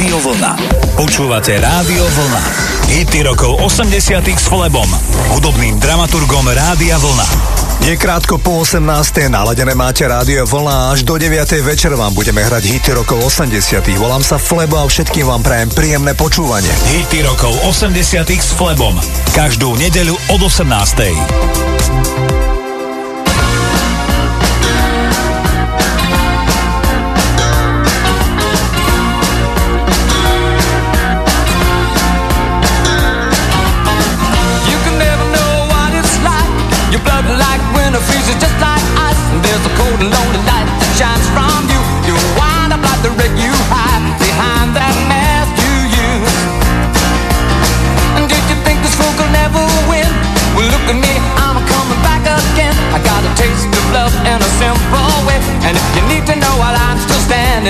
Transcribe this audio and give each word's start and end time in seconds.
Rádio 0.00 0.32
Vlna. 0.32 0.56
Počúvate 0.96 1.60
Rádio 1.60 2.00
Vlna. 2.00 2.40
Hity 2.88 3.20
rokov 3.20 3.60
80 3.68 4.24
s 4.32 4.48
Flebom, 4.48 4.88
hudobným 5.28 5.76
dramaturgom 5.76 6.48
Rádia 6.48 6.96
Vlna. 6.96 7.28
Je 7.84 8.00
krátko 8.00 8.40
po 8.40 8.64
18. 8.64 8.80
naladené 9.28 9.76
máte 9.76 10.08
rádio 10.08 10.48
Vlna 10.48 10.96
až 10.96 11.04
do 11.04 11.20
9. 11.20 11.44
večer 11.60 11.92
vám 11.92 12.16
budeme 12.16 12.40
hrať 12.40 12.80
hity 12.80 12.96
rokov 12.96 13.28
80. 13.28 13.60
Volám 14.00 14.24
sa 14.24 14.40
Flebo 14.40 14.80
a 14.80 14.88
všetkým 14.88 15.28
vám 15.28 15.44
prajem 15.44 15.68
príjemné 15.68 16.16
počúvanie. 16.16 16.72
Hity 16.96 17.20
rokov 17.20 17.52
80 17.68 18.24
s 18.24 18.56
Flebom. 18.56 18.96
Každú 19.36 19.76
nedeľu 19.76 20.16
od 20.32 20.40
18. 20.48 22.49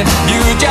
you 0.01 0.41
just 0.59 0.70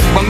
sú 0.00 0.29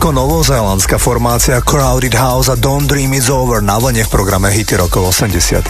Austrálsko-novozélandská 0.00 0.96
formácia 0.96 1.60
Crowded 1.60 2.16
House 2.16 2.48
a 2.48 2.56
Don't 2.56 2.88
Dream 2.88 3.12
It's 3.12 3.28
Over 3.28 3.60
na 3.60 3.76
vlne 3.76 4.00
v 4.00 4.08
programe 4.08 4.48
Hity 4.48 4.80
rokov 4.80 5.12
80 5.12 5.60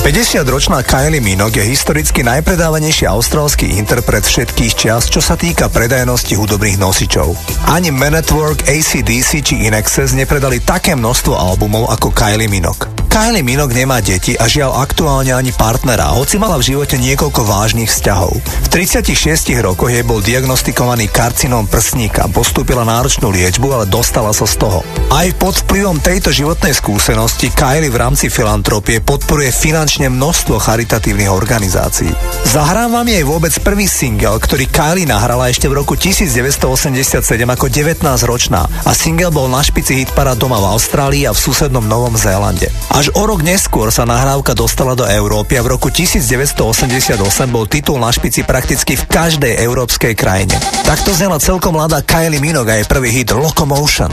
50-ročná 0.00 0.80
Kylie 0.88 1.20
Minogue 1.20 1.60
je 1.60 1.68
historicky 1.68 2.24
najpredávanejší 2.24 3.04
austrálsky 3.04 3.76
interpret 3.76 4.24
všetkých 4.24 4.72
čias, 4.72 5.12
čo 5.12 5.20
sa 5.20 5.36
týka 5.36 5.68
predajnosti 5.68 6.32
hudobných 6.32 6.80
nosičov. 6.80 7.36
Ani 7.68 7.92
Man 7.92 8.16
at 8.16 8.32
Work, 8.32 8.64
ACDC 8.64 9.44
či 9.44 9.60
Inexes 9.68 10.16
nepredali 10.16 10.64
také 10.64 10.96
množstvo 10.96 11.36
albumov 11.36 11.92
ako 11.92 12.08
Kylie 12.16 12.48
Minogue. 12.48 12.87
Kylie 13.08 13.40
Minogue 13.40 13.72
nemá 13.72 14.04
deti 14.04 14.36
a 14.36 14.44
žiaľ 14.44 14.84
aktuálne 14.84 15.32
ani 15.32 15.50
partnera, 15.56 16.12
hoci 16.12 16.36
mala 16.36 16.60
v 16.60 16.70
živote 16.70 17.00
niekoľko 17.00 17.40
vážnych 17.40 17.88
vzťahov. 17.88 18.36
V 18.38 18.68
36 18.68 19.56
rokoch 19.64 19.88
jej 19.88 20.04
bol 20.04 20.20
diagnostikovaný 20.20 21.08
karcinom 21.08 21.64
prsníka, 21.64 22.28
postúpila 22.28 22.84
náročnú 22.84 23.32
liečbu, 23.32 23.66
ale 23.72 23.88
dostala 23.88 24.36
sa 24.36 24.44
z 24.44 24.60
toho. 24.60 24.84
Aj 25.08 25.24
pod 25.40 25.56
vplyvom 25.64 26.04
tejto 26.04 26.28
životnej 26.28 26.76
skúsenosti 26.76 27.48
Kylie 27.48 27.88
v 27.88 27.96
rámci 27.96 28.28
filantropie 28.28 29.00
podporuje 29.00 29.56
finančne 29.56 30.12
množstvo 30.12 30.60
charitatívnych 30.60 31.32
organizácií. 31.32 32.12
Zahrávam 32.44 33.08
jej 33.08 33.24
vôbec 33.24 33.56
prvý 33.64 33.88
single, 33.88 34.36
ktorý 34.36 34.68
Kylie 34.68 35.08
nahrala 35.08 35.48
ešte 35.48 35.64
v 35.64 35.80
roku 35.80 35.96
1987 35.96 37.24
ako 37.24 37.66
19-ročná 37.72 38.68
a 38.84 38.92
single 38.92 39.32
bol 39.32 39.48
na 39.48 39.64
špici 39.64 40.04
hitpara 40.04 40.36
doma 40.36 40.60
v 40.60 40.76
Austrálii 40.76 41.24
a 41.24 41.32
v 41.32 41.40
susednom 41.40 41.88
Novom 41.88 42.12
Zélande. 42.12 42.68
Až 42.98 43.14
o 43.14 43.30
rok 43.30 43.46
neskôr 43.46 43.94
sa 43.94 44.02
nahrávka 44.02 44.58
dostala 44.58 44.98
do 44.98 45.06
Európy 45.06 45.54
a 45.54 45.62
v 45.62 45.78
roku 45.78 45.86
1988 45.86 47.14
bol 47.46 47.70
titul 47.70 48.02
na 48.02 48.10
špici 48.10 48.42
prakticky 48.42 48.98
v 48.98 49.06
každej 49.06 49.54
európskej 49.54 50.18
krajine. 50.18 50.58
Takto 50.82 51.14
znela 51.14 51.38
celkom 51.38 51.78
mladá 51.78 52.02
Kylie 52.02 52.42
Minogue 52.42 52.74
a 52.74 52.82
jej 52.82 52.90
prvý 52.90 53.14
hit 53.14 53.30
Locomotion. 53.30 54.10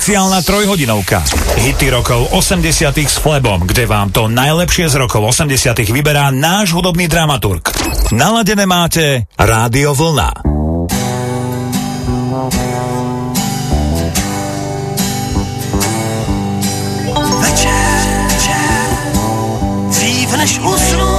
špeciálna 0.00 0.40
trojhodinovka. 0.40 1.20
Hity 1.60 1.92
rokov 1.92 2.32
80 2.32 2.88
s 3.04 3.20
Flebom, 3.20 3.68
kde 3.68 3.84
vám 3.84 4.08
to 4.08 4.32
najlepšie 4.32 4.88
z 4.88 4.96
rokov 4.96 5.28
80 5.36 5.76
vyberá 5.92 6.32
náš 6.32 6.72
hudobný 6.72 7.04
dramaturg. 7.04 7.68
Naladené 8.08 8.64
máte 8.64 9.28
Rádio 9.36 9.92
Vlna. 9.92 10.40
Večer, 17.44 18.00
večer, 18.32 18.88
dřív 19.92 20.28
než 20.40 20.52
usnu, 20.64 21.12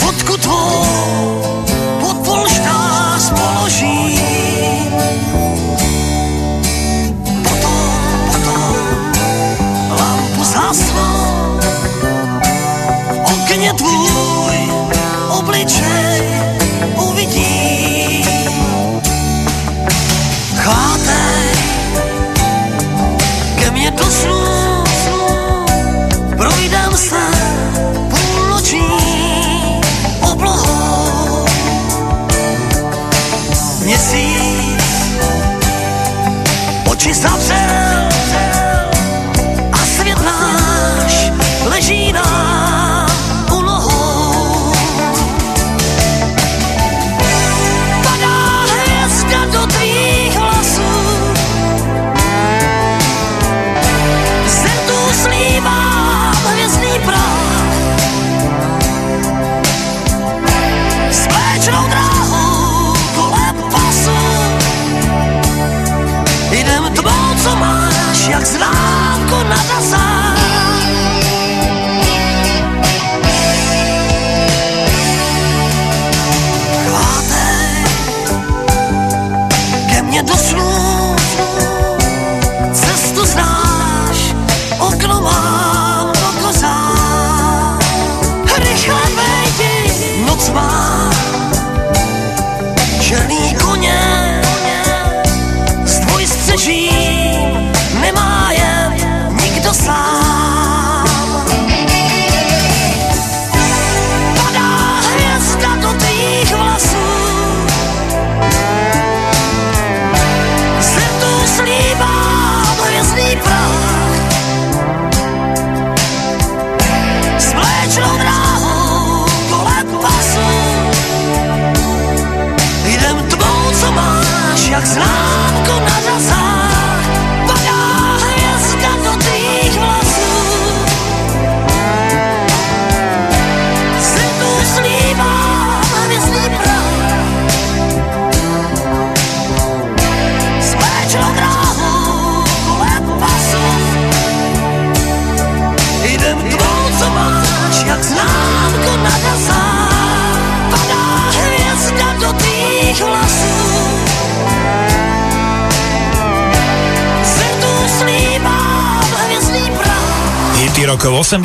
fotku 0.00 0.36
tvou 0.40 0.91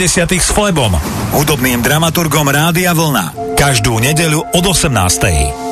90. 0.08 0.39
s 0.39 0.56
Flebom, 0.56 0.96
hudobným 1.36 1.84
dramaturgom 1.84 2.48
Rádia 2.48 2.96
Vlna. 2.96 3.60
Každú 3.60 4.00
nedeľu 4.00 4.39
od 4.56 4.63
18. 4.63 5.66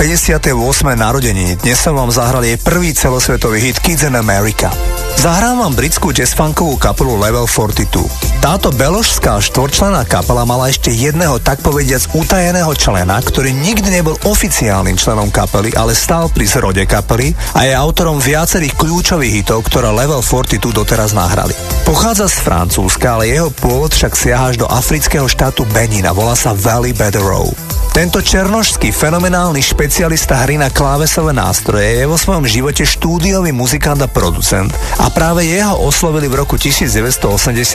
58. 0.00 0.56
narodeniny. 0.96 1.60
Dnes 1.60 1.76
som 1.76 1.92
vám 1.92 2.08
zahral 2.08 2.40
jej 2.40 2.56
prvý 2.56 2.96
celosvetový 2.96 3.60
hit 3.68 3.84
Kids 3.84 4.08
in 4.08 4.16
America. 4.16 4.72
Zahrám 5.20 5.60
vám 5.60 5.76
britskú 5.76 6.08
jazzfunkovú 6.08 6.80
kapelu 6.80 7.20
Level 7.20 7.44
42. 7.44 8.40
Táto 8.40 8.72
beložská 8.72 9.36
štvorčlená 9.44 10.08
kapela 10.08 10.48
mala 10.48 10.72
ešte 10.72 10.88
jedného 10.88 11.36
tak 11.44 11.60
povediac 11.60 12.00
utajeného 12.16 12.72
člena, 12.80 13.20
ktorý 13.20 13.52
nikdy 13.52 14.00
nebol 14.00 14.16
oficiálnym 14.24 14.96
členom 14.96 15.28
kapely, 15.28 15.76
ale 15.76 15.92
stál 15.92 16.32
pri 16.32 16.48
zrode 16.48 16.88
kapely 16.88 17.36
a 17.52 17.68
je 17.68 17.76
autorom 17.76 18.24
viacerých 18.24 18.80
kľúčových 18.80 19.44
hitov, 19.44 19.68
ktoré 19.68 19.92
Level 19.92 20.24
42 20.24 20.80
doteraz 20.80 21.12
nahrali. 21.12 21.52
Pochádza 21.84 22.24
z 22.24 22.40
Francúzska, 22.40 23.20
ale 23.20 23.36
jeho 23.36 23.52
pôvod 23.52 23.92
však 23.92 24.16
siaha 24.16 24.56
až 24.56 24.64
do 24.64 24.66
afrického 24.72 25.28
štátu 25.28 25.68
Benin 25.76 26.08
a 26.08 26.16
volá 26.16 26.32
sa 26.32 26.56
Valley 26.56 26.96
Bedrow. 26.96 27.69
Tento 28.00 28.24
černošský 28.24 28.96
fenomenálny 28.96 29.60
špecialista 29.60 30.40
hry 30.40 30.56
na 30.56 30.72
klávesové 30.72 31.36
nástroje 31.36 32.00
je 32.00 32.08
vo 32.08 32.16
svojom 32.16 32.48
živote 32.48 32.80
štúdiový 32.80 33.52
muzikant 33.52 34.00
a 34.00 34.08
producent 34.08 34.72
a 34.96 35.12
práve 35.12 35.44
jeho 35.44 35.76
oslovili 35.84 36.24
v 36.24 36.40
roku 36.40 36.56
1980 36.56 37.20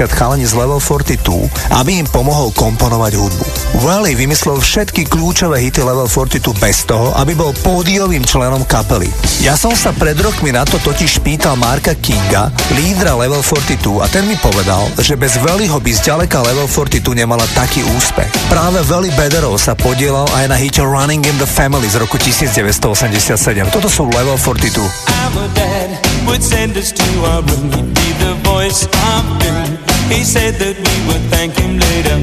chalani 0.09 0.49
z 0.49 0.57
Level 0.57 0.81
42, 0.81 1.77
aby 1.77 2.01
im 2.01 2.09
pomohol 2.09 2.49
komponovať 2.57 3.13
hudbu. 3.21 3.45
Wally 3.85 4.17
vymyslel 4.17 4.57
všetky 4.57 5.05
kľúčové 5.05 5.61
hity 5.61 5.85
Level 5.85 6.09
42 6.09 6.41
bez 6.57 6.89
toho, 6.89 7.13
aby 7.21 7.37
bol 7.37 7.53
pódiovým 7.61 8.25
členom 8.25 8.65
kapely. 8.65 9.13
Ja 9.45 9.53
som 9.53 9.77
sa 9.77 9.93
pred 9.93 10.17
rokmi 10.17 10.49
na 10.49 10.65
to 10.65 10.81
totiž 10.81 11.21
pýtal 11.21 11.53
Marka 11.53 11.93
Kinga, 11.93 12.49
lídra 12.73 13.13
Level 13.13 13.45
42 13.45 14.01
a 14.01 14.09
ten 14.09 14.25
mi 14.25 14.33
povedal, 14.41 14.89
že 14.97 15.13
bez 15.13 15.37
Valleyho 15.37 15.77
by 15.77 15.91
zďaleka 15.93 16.41
Level 16.41 16.65
42 16.65 17.13
nemala 17.13 17.45
taký 17.53 17.85
úspech. 17.93 18.33
Práve 18.49 18.81
Valley 18.89 19.13
Bederov 19.13 19.61
sa 19.61 19.77
podiel 19.77 20.14
podielal 20.15 20.39
aj 20.39 20.45
na 20.47 20.55
hite 20.55 20.79
Running 20.79 21.27
in 21.27 21.35
the 21.37 21.49
Family 21.49 21.91
z 21.91 21.99
roku 21.99 22.15
1987. 22.15 23.67
Toto 23.67 23.91
sú 23.91 24.07
Level 24.15 24.39
42. 24.39 24.79
Our 24.79 25.47
dad 25.51 25.99
would 26.23 26.39
send 26.39 26.79
us 26.79 26.95
to 26.95 27.07
our 27.35 27.43
room, 27.43 27.67
he'd 27.75 27.91
be 27.91 28.09
the 28.23 28.33
voice 28.47 28.87
of 28.87 29.23
doom. 29.43 29.75
He 30.07 30.23
said 30.23 30.55
that 30.63 30.79
we 30.79 30.95
would 31.11 31.23
thank 31.27 31.51
him 31.59 31.75
later. 31.75 32.15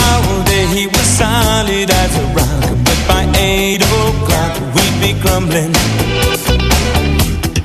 All 0.00 0.40
day 0.48 0.64
he 0.72 0.88
was 0.88 1.04
solid 1.04 1.92
as 1.92 2.12
a 2.16 2.24
rock, 2.32 2.72
but 2.88 3.00
by 3.04 3.28
eight 3.36 3.84
o'clock 3.84 4.52
we'd 4.72 4.96
be 5.04 5.12
grumbling. 5.20 5.76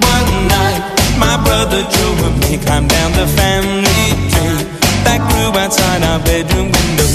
One 0.04 0.32
night, 0.52 0.84
my 1.16 1.40
brother 1.40 1.88
Joe 1.88 2.28
and 2.28 2.36
me 2.44 2.60
climbed 2.60 2.92
down 2.92 3.16
the 3.16 3.28
family 3.40 4.04
tree 4.36 4.68
that 5.08 5.24
grew 5.32 5.56
outside 5.56 6.04
our 6.04 6.20
bedroom 6.28 6.76
window. 6.76 7.08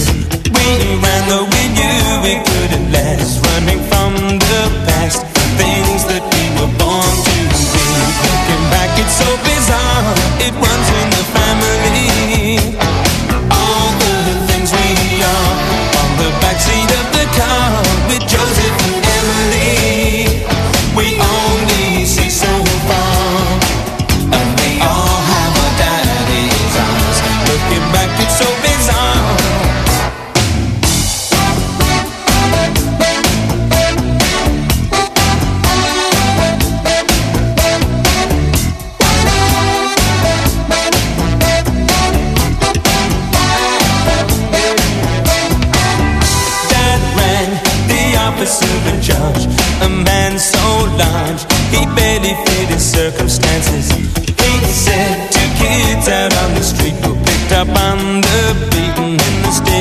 We 0.57 0.65
ran 1.05 1.27
we 1.53 1.63
knew 1.75 1.76
we 2.23 2.35
couldn't 2.49 2.93
last 2.93 3.45
Running 3.47 3.81
from 3.91 4.39
the 4.39 4.63
past. 4.87 5.25
Things 5.59 6.05
that 6.07 6.36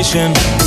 station. 0.06 0.65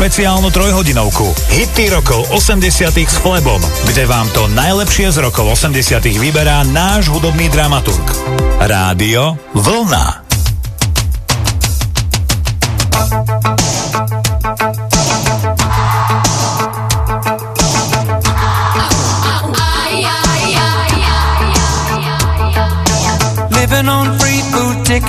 Špeciálnu 0.00 0.48
trojhodinovku 0.48 1.28
Hity 1.52 1.92
rokov 1.92 2.24
80 2.32 2.72
s 2.88 3.20
Flebom, 3.20 3.60
kde 3.84 4.08
vám 4.08 4.32
to 4.32 4.48
najlepšie 4.48 5.12
z 5.12 5.20
rokov 5.20 5.60
80 5.60 5.76
vyberá 6.16 6.64
náš 6.72 7.12
hudobný 7.12 7.52
dramaturg. 7.52 8.08
Rádio 8.64 9.36
Vlna. 9.52 10.30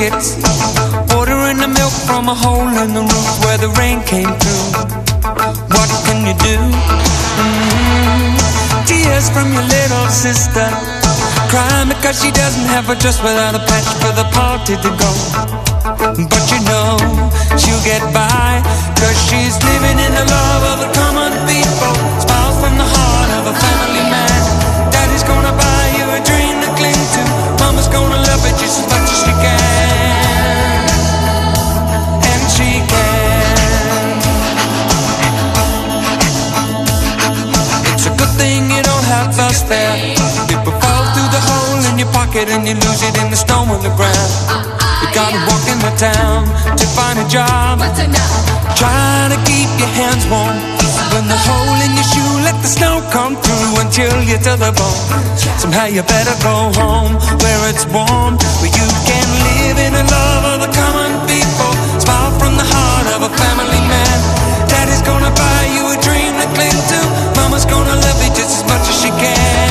pockets. 0.02 0.36
Ordering 0.36 0.42
the 0.42 0.51
milk 0.51 0.51
from 2.22 2.30
a 2.30 2.36
hole 2.36 2.78
in 2.86 2.94
the 2.94 3.02
roof 3.02 3.30
where 3.42 3.58
the 3.58 3.70
rain 3.82 3.98
came 4.06 4.30
through. 4.42 4.68
What 5.74 5.90
can 6.06 6.22
you 6.22 6.38
do? 6.38 6.58
Mm, 7.42 8.38
Tears 8.86 9.26
from 9.34 9.50
your 9.50 9.66
little 9.66 10.08
sister. 10.10 10.70
Crying 11.50 11.90
because 11.90 12.22
she 12.22 12.30
doesn't 12.30 12.68
have 12.70 12.90
a 12.94 12.96
dress 12.96 13.18
without 13.24 13.56
a 13.56 13.64
patch 13.66 13.90
for 14.02 14.14
the 14.14 14.28
party 14.38 14.76
to 14.86 14.90
go. 15.02 15.12
But 16.30 16.46
you 16.54 16.62
know 16.70 16.94
she'll 17.58 17.84
get 17.84 18.04
by 18.14 18.62
Cause 19.02 19.18
she's 19.28 19.58
living 19.64 19.98
in 19.98 20.12
the 20.14 20.26
love 20.30 20.64
of 20.72 20.78
the 20.84 20.90
common 20.94 21.34
people 21.50 21.94
Smiles 22.22 22.58
from 22.62 22.78
the 22.78 22.86
heart 22.86 23.30
of 23.40 23.44
a 23.52 23.56
family 23.60 24.06
man 24.12 24.31
pocket 42.32 42.48
And 42.50 42.64
you 42.68 42.76
lose 42.76 43.04
it 43.04 43.16
in 43.20 43.28
the 43.30 43.36
snow 43.36 43.68
on 43.68 43.84
the 43.84 43.92
ground. 44.00 44.32
You 45.04 45.08
gotta 45.12 45.40
walk 45.52 45.66
in 45.68 45.80
the 45.84 45.92
town 46.00 46.48
to 46.80 46.86
find 46.96 47.20
a 47.20 47.28
job. 47.28 47.84
Trying 48.80 49.36
to 49.36 49.40
keep 49.44 49.68
your 49.76 49.92
hands 50.00 50.24
warm. 50.32 50.56
When 51.12 51.28
the 51.28 51.36
hole 51.36 51.80
in 51.84 51.92
your 51.92 52.08
shoe 52.08 52.34
let 52.48 52.56
the 52.64 52.72
snow 52.72 53.04
come 53.12 53.36
through 53.36 53.84
until 53.84 54.08
chill 54.08 54.20
you 54.24 54.40
to 54.48 54.54
the 54.56 54.72
bone. 54.72 55.04
Somehow 55.60 55.92
you 55.92 56.04
better 56.08 56.36
go 56.40 56.72
home 56.80 57.20
where 57.44 57.62
it's 57.68 57.84
warm 57.92 58.40
Where 58.64 58.72
you 58.72 58.88
can 59.04 59.28
live 59.44 59.78
in 59.84 59.92
the 59.92 60.06
love 60.08 60.44
of 60.56 60.58
the 60.64 60.72
common 60.72 61.12
people. 61.28 61.72
Smile 62.00 62.32
from 62.40 62.56
the 62.56 62.64
heart 62.64 63.08
of 63.12 63.28
a 63.28 63.32
family 63.36 63.82
man. 63.92 64.18
Daddy's 64.72 65.04
gonna 65.04 65.34
buy 65.36 65.62
you 65.76 65.84
a 65.84 65.98
dream 66.00 66.32
to 66.40 66.48
cling 66.56 66.80
to. 66.96 67.00
Mama's 67.36 67.68
gonna 67.68 68.00
love 68.00 68.20
you 68.24 68.32
just 68.32 68.56
as 68.56 68.64
much 68.72 68.88
as 68.88 68.96
she 69.04 69.12
can 69.20 69.71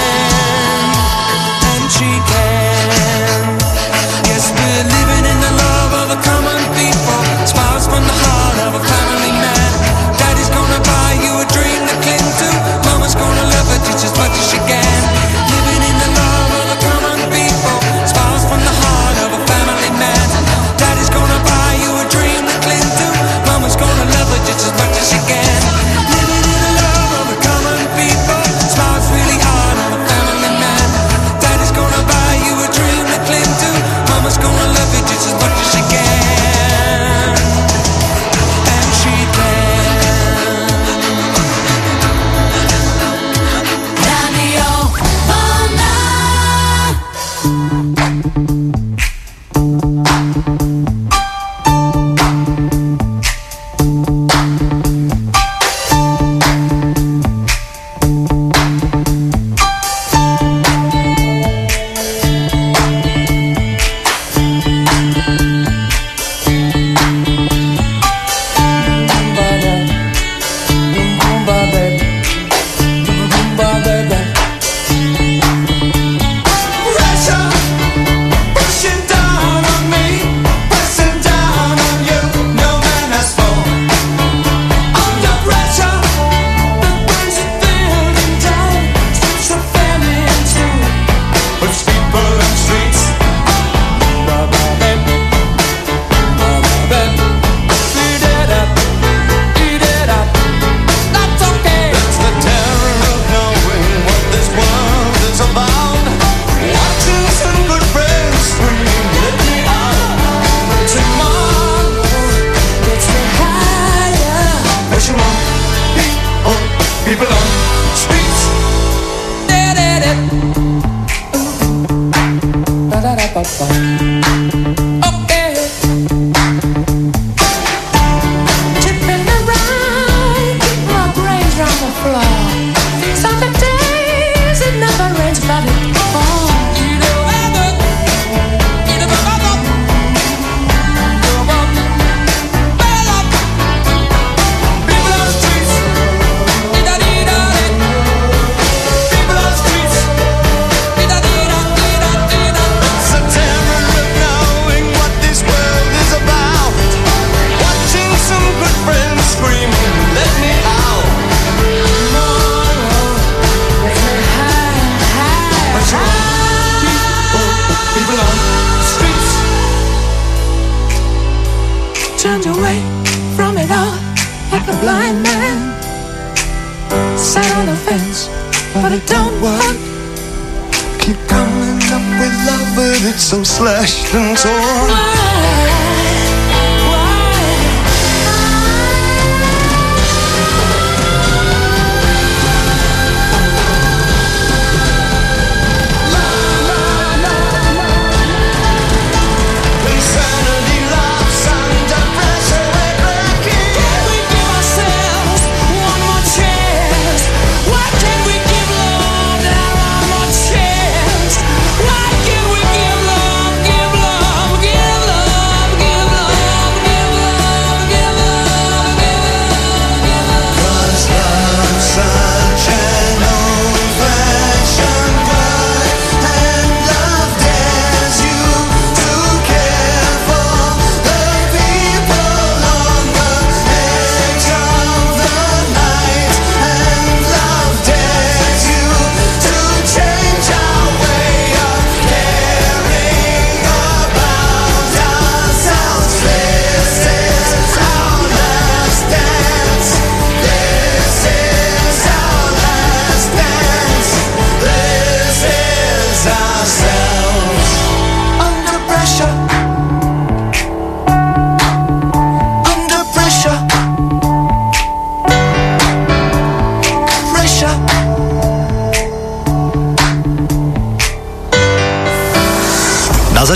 She 2.01 2.07
can. 2.07 3.59
Yes, 4.25 4.49
we're 4.57 4.85
living 4.89 5.25
in 5.31 5.37
the 5.37 5.53
love 5.53 5.93
of 6.01 6.07
the 6.09 6.19
common 6.25 6.57
people. 6.73 7.45
Smiles 7.45 7.85
from 7.85 8.01
the 8.01 8.13
heart 8.25 8.30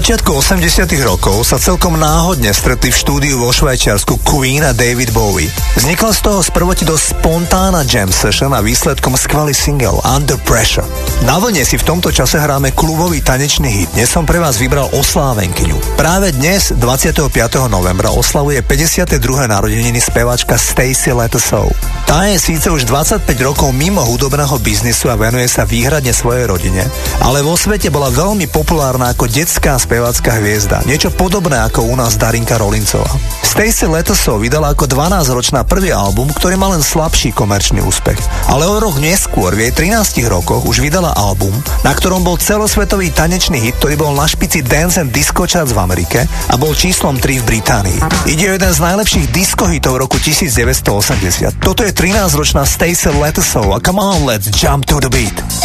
začiatku 0.06 0.38
80 0.38 0.86
rokov 1.02 1.50
sa 1.50 1.58
celkom 1.58 1.98
náhodne 1.98 2.54
stretli 2.54 2.94
v 2.94 2.98
štúdiu 3.02 3.42
vo 3.42 3.50
Švajčiarsku 3.50 4.22
Queen 4.22 4.62
a 4.62 4.70
David 4.70 5.10
Bowie. 5.10 5.50
Vznikla 5.82 6.14
z 6.14 6.22
toho 6.22 6.46
sprvoti 6.46 6.86
dosť 6.86 7.18
spontánna 7.18 7.82
jam 7.90 8.14
session 8.14 8.54
a 8.54 8.62
výsledkom 8.62 9.18
skvelý 9.18 9.58
single 9.58 9.98
Under 10.06 10.38
Pressure. 10.46 10.86
Na 11.26 11.42
vlne 11.42 11.66
si 11.66 11.82
v 11.82 11.90
tomto 11.90 12.14
čase 12.14 12.38
hráme 12.38 12.78
klubový 12.78 13.26
tanečný 13.26 13.82
hit. 13.82 13.90
Dnes 13.98 14.14
som 14.14 14.30
pre 14.30 14.38
vás 14.38 14.62
vybral 14.62 14.94
oslávenkyňu. 14.94 15.98
Práve 15.98 16.38
dnes, 16.38 16.70
25. 16.78 17.26
novembra, 17.66 18.14
oslavuje 18.14 18.62
52. 18.62 19.18
narodeniny 19.50 19.98
spevačka 19.98 20.54
Stacey 20.54 21.18
Letasov. 21.18 21.74
Tá 22.06 22.30
je 22.30 22.38
síce 22.38 22.70
už 22.70 22.86
25 22.86 23.26
rokov 23.42 23.74
mimo 23.74 23.98
hudobného 24.06 24.62
biznisu 24.62 25.10
a 25.10 25.18
venuje 25.18 25.50
sa 25.50 25.66
výhradne 25.66 26.14
svojej 26.14 26.46
rodine, 26.46 26.86
ale 27.18 27.42
vo 27.42 27.58
svete 27.58 27.90
bola 27.90 28.14
veľmi 28.14 28.46
populárna 28.46 29.10
ako 29.10 29.26
detská 29.26 29.74
spevacká 29.82 30.38
hviezda, 30.38 30.86
niečo 30.86 31.10
podobné 31.10 31.58
ako 31.66 31.90
u 31.90 31.98
nás 31.98 32.14
Darinka 32.14 32.62
Rolincová. 32.62 33.10
Stacey 33.56 33.88
Letosov 33.88 34.44
vydala 34.44 34.76
ako 34.76 34.84
12-ročná 34.84 35.64
prvý 35.64 35.88
album, 35.96 36.28
ktorý 36.28 36.60
mal 36.60 36.76
len 36.76 36.84
slabší 36.84 37.32
komerčný 37.32 37.80
úspech. 37.88 38.20
Ale 38.52 38.68
o 38.68 38.84
rok 38.84 39.00
neskôr, 39.00 39.56
v 39.56 39.72
jej 39.72 39.96
13 39.96 40.28
rokoch, 40.28 40.68
už 40.68 40.84
vydala 40.84 41.16
album, 41.16 41.56
na 41.88 41.96
ktorom 41.96 42.20
bol 42.20 42.36
celosvetový 42.36 43.16
tanečný 43.16 43.64
hit, 43.64 43.80
ktorý 43.80 43.96
bol 43.96 44.12
na 44.12 44.28
špici 44.28 44.60
Dance 44.60 45.00
and 45.00 45.16
Disco 45.16 45.48
Charts 45.48 45.72
v 45.72 45.80
Amerike 45.80 46.28
a 46.52 46.60
bol 46.60 46.76
číslom 46.76 47.16
3 47.16 47.48
v 47.48 47.56
Británii. 47.56 48.00
Ide 48.28 48.44
o 48.52 48.56
jeden 48.60 48.72
z 48.76 48.80
najlepších 48.92 49.32
disco 49.32 49.72
hitov 49.72 50.04
roku 50.04 50.20
1980. 50.20 51.56
Toto 51.64 51.88
je 51.88 51.96
13-ročná 51.96 52.68
Stacey 52.68 53.08
Letosov 53.08 53.72
a 53.72 53.80
come 53.80 54.04
on, 54.04 54.28
let's 54.28 54.52
jump 54.52 54.84
to 54.84 55.00
the 55.00 55.08
beat. 55.08 55.65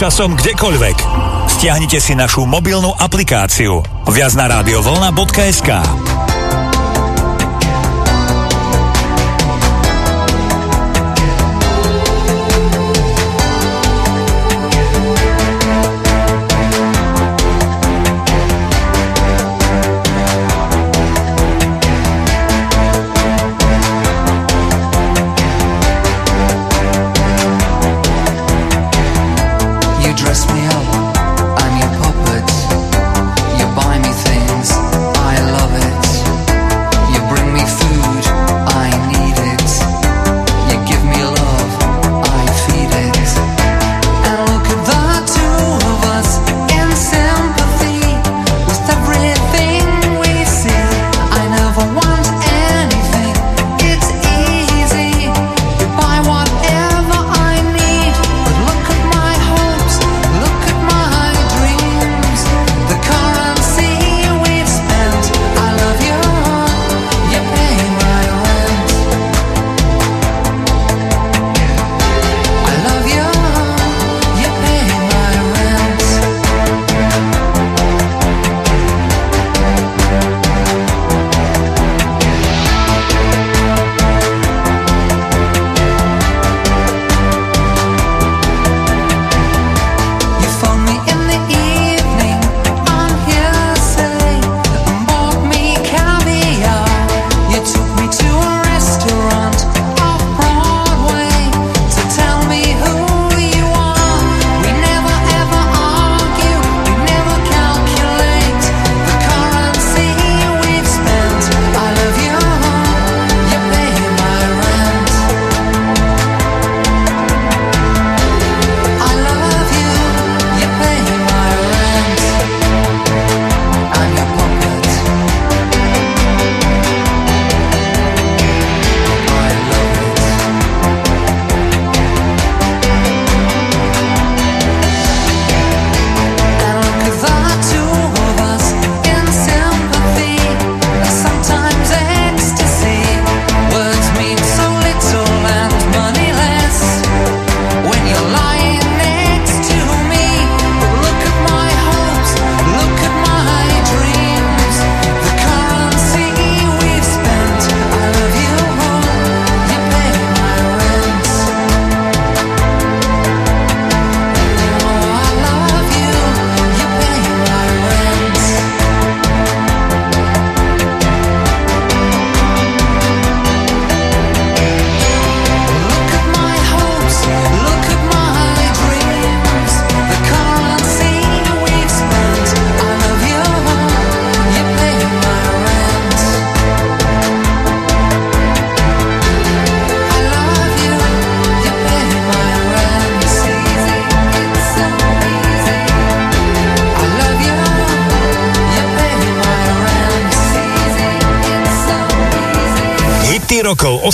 Časom 0.00 0.32
kdekoľvek. 0.32 0.96
Stiahnite 1.44 2.00
si 2.00 2.16
našu 2.16 2.48
mobilnú 2.48 2.88
aplikáciu 2.96 3.84
viac 4.08 4.32
na 4.32 4.48
radiovolna.sk. 4.48 6.09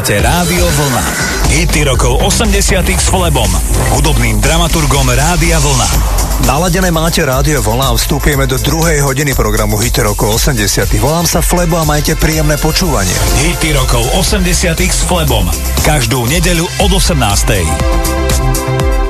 Počúvate 0.00 0.24
Rádio 0.24 0.64
Vlna. 0.64 1.04
Hity 1.52 1.84
rokov 1.84 2.24
80 2.24 2.88
s 2.88 3.12
Flebom, 3.12 3.52
hudobným 3.92 4.40
dramaturgom 4.40 5.04
Rádia 5.12 5.60
Vlna. 5.60 5.88
Naladené 6.48 6.88
máte 6.88 7.20
Rádio 7.20 7.60
Vlna 7.60 7.92
a 7.92 7.94
vstúpime 8.00 8.48
do 8.48 8.56
druhej 8.56 9.04
hodiny 9.04 9.36
programu 9.36 9.76
Hity 9.76 10.00
rokov 10.00 10.40
80 10.40 10.88
Volám 11.04 11.28
sa 11.28 11.44
Flebo 11.44 11.76
a 11.76 11.84
majte 11.84 12.16
príjemné 12.16 12.56
počúvanie. 12.56 13.12
Hity 13.44 13.76
rokov 13.76 14.08
80 14.16 14.72
s 14.80 15.04
Flebom. 15.04 15.44
Každú 15.84 16.24
nedeľu 16.32 16.64
od 16.80 16.96
18. 16.96 19.09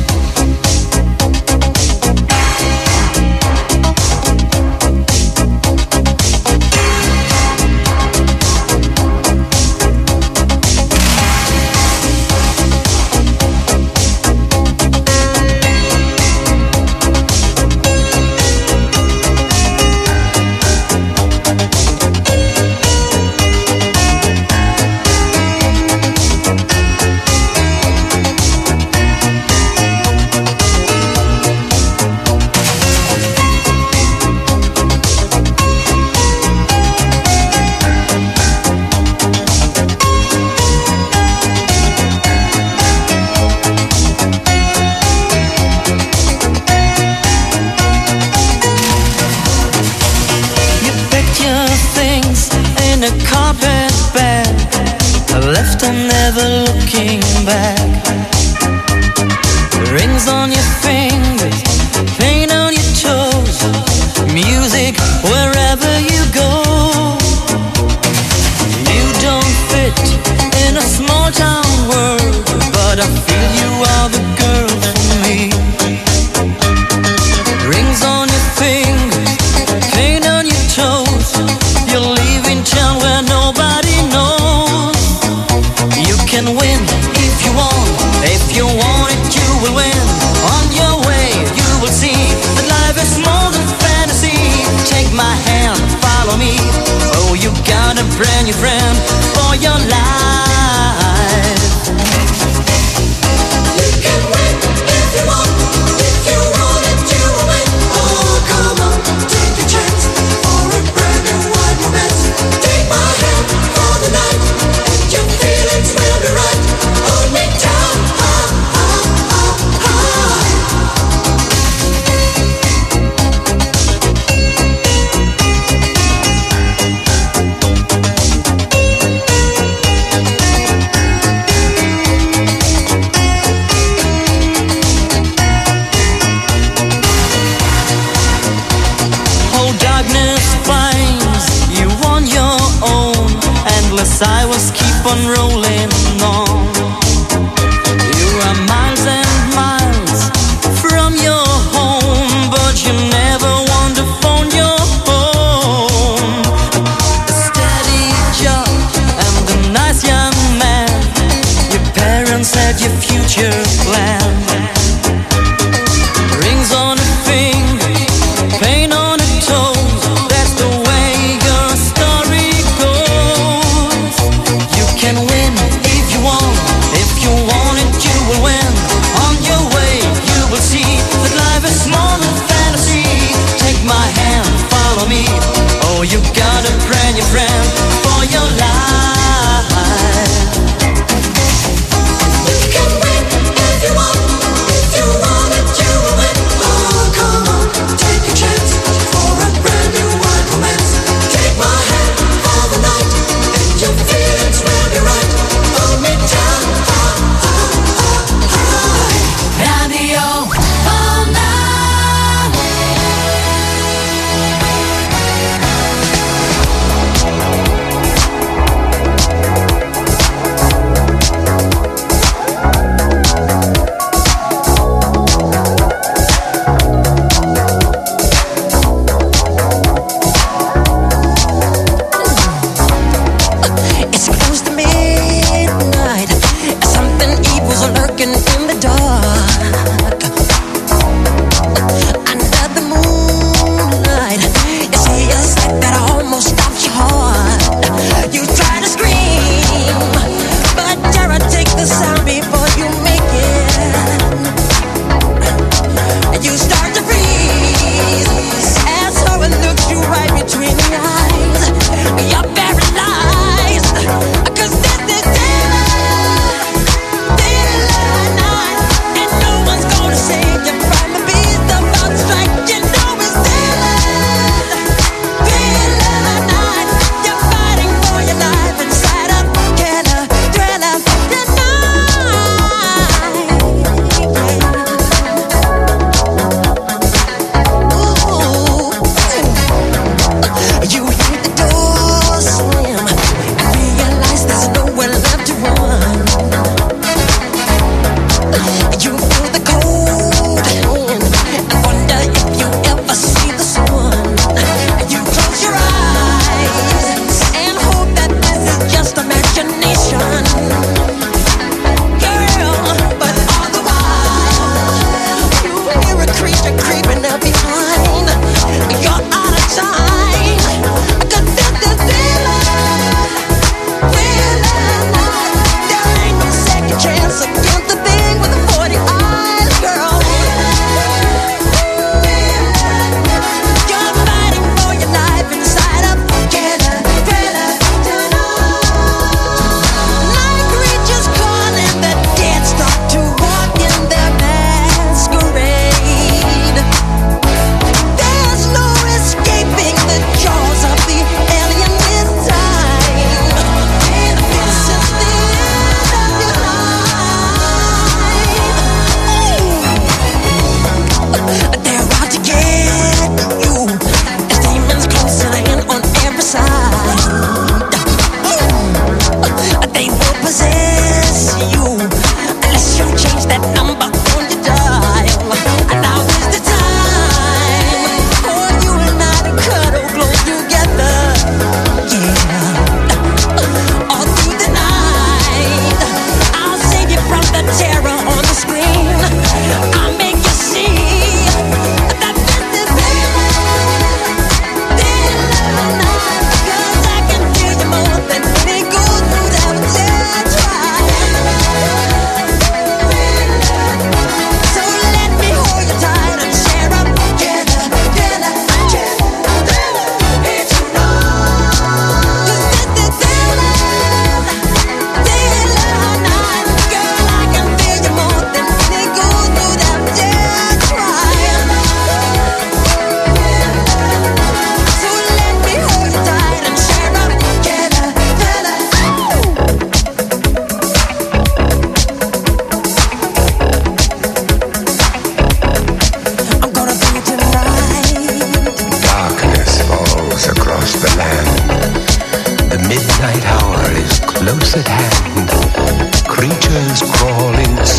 on 145.11 145.27
road 145.27 145.50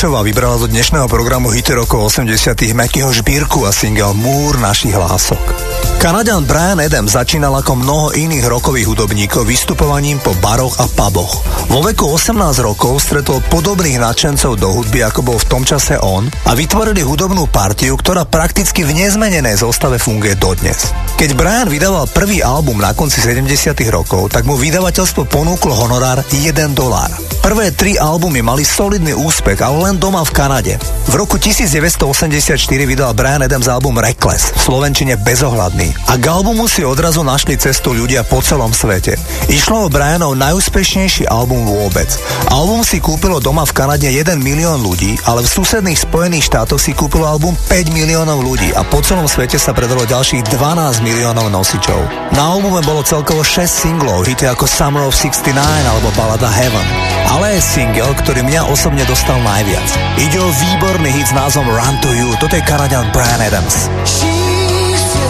Prešova 0.00 0.24
vybrala 0.24 0.56
do 0.56 0.64
dnešného 0.64 1.04
programu 1.12 1.52
Hity 1.52 1.76
rokov 1.76 2.08
80 2.08 2.32
Mekyho 2.72 3.12
žbírku 3.12 3.68
a 3.68 3.70
single 3.76 4.16
Múr 4.16 4.56
našich 4.56 4.96
hlások. 4.96 5.69
Kanadian 6.00 6.48
Brian 6.48 6.80
Adams 6.80 7.12
začínal 7.12 7.52
ako 7.60 7.76
mnoho 7.76 8.16
iných 8.16 8.48
rokových 8.48 8.88
hudobníkov 8.88 9.44
vystupovaním 9.44 10.16
po 10.16 10.32
baroch 10.40 10.80
a 10.80 10.88
puboch. 10.88 11.44
Vo 11.68 11.84
veku 11.84 12.16
18 12.16 12.40
rokov 12.64 13.04
stretol 13.04 13.44
podobných 13.52 14.00
nadšencov 14.00 14.56
do 14.56 14.72
hudby, 14.72 15.04
ako 15.04 15.20
bol 15.20 15.36
v 15.36 15.48
tom 15.52 15.60
čase 15.60 16.00
on 16.00 16.24
a 16.48 16.56
vytvorili 16.56 17.04
hudobnú 17.04 17.52
partiu, 17.52 18.00
ktorá 18.00 18.24
prakticky 18.24 18.80
v 18.80 18.96
nezmenenej 18.96 19.60
zostave 19.60 20.00
funguje 20.00 20.40
dodnes. 20.40 20.88
Keď 21.20 21.36
Brian 21.36 21.68
vydával 21.68 22.08
prvý 22.08 22.40
album 22.40 22.80
na 22.80 22.96
konci 22.96 23.20
70 23.20 23.76
rokov, 23.92 24.32
tak 24.32 24.48
mu 24.48 24.56
vydavateľstvo 24.56 25.28
ponúklo 25.28 25.76
honorár 25.84 26.24
1 26.32 26.48
dolár. 26.72 27.12
Prvé 27.44 27.76
tri 27.76 28.00
albumy 28.00 28.40
mali 28.40 28.64
solidný 28.64 29.12
úspech, 29.12 29.60
ale 29.60 29.92
len 29.92 29.96
doma 30.00 30.24
v 30.24 30.32
Kanade. 30.32 30.74
V 31.08 31.14
roku 31.16 31.36
1984 31.36 32.56
vydal 32.88 33.12
Brian 33.12 33.44
Adams 33.44 33.68
album 33.68 34.00
Reckless, 34.00 34.52
v 34.56 34.60
slovenčine 34.64 35.20
bezohľadný. 35.20 35.89
A 36.10 36.18
k 36.18 36.24
albumu 36.26 36.66
si 36.66 36.82
odrazu 36.82 37.22
našli 37.22 37.54
cestu 37.54 37.94
ľudia 37.94 38.26
po 38.26 38.42
celom 38.42 38.74
svete. 38.74 39.14
Išlo 39.46 39.86
o 39.86 39.92
Brianov 39.92 40.34
najúspešnejší 40.38 41.30
album 41.30 41.66
vôbec. 41.66 42.10
Album 42.50 42.82
si 42.82 42.98
kúpilo 42.98 43.38
doma 43.38 43.62
v 43.62 43.76
Kanade 43.76 44.08
1 44.10 44.40
milión 44.42 44.82
ľudí, 44.82 45.18
ale 45.28 45.46
v 45.46 45.52
susedných 45.52 46.00
Spojených 46.00 46.50
štátoch 46.50 46.82
si 46.82 46.96
kúpilo 46.96 47.28
album 47.28 47.54
5 47.68 47.90
miliónov 47.94 48.42
ľudí 48.42 48.74
a 48.74 48.82
po 48.86 49.02
celom 49.02 49.30
svete 49.30 49.58
sa 49.58 49.70
predalo 49.70 50.08
ďalších 50.08 50.46
12 50.50 51.06
miliónov 51.06 51.52
nosičov. 51.52 52.00
Na 52.34 52.56
albume 52.56 52.82
bolo 52.82 53.06
celkovo 53.06 53.46
6 53.46 53.64
singlov, 53.66 54.26
hity 54.26 54.50
ako 54.50 54.66
Summer 54.66 55.06
of 55.06 55.14
69 55.14 55.54
alebo 55.60 56.08
balada 56.18 56.50
Heaven 56.50 57.10
ale 57.30 57.56
je 57.56 57.62
single, 57.62 58.12
ktorý 58.26 58.42
mňa 58.42 58.66
osobne 58.66 59.06
dostal 59.06 59.38
najviac. 59.46 59.86
Ide 60.18 60.38
o 60.42 60.50
výborný 60.50 61.10
hit 61.14 61.30
s 61.30 61.36
názvom 61.36 61.66
Run 61.70 61.96
to 62.02 62.10
You, 62.10 62.34
toto 62.42 62.58
je 62.58 62.62
Kanadian 62.66 63.06
Brian 63.14 63.38
Adams. 63.38 63.86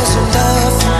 is 0.03 0.17
enough 0.17 1.00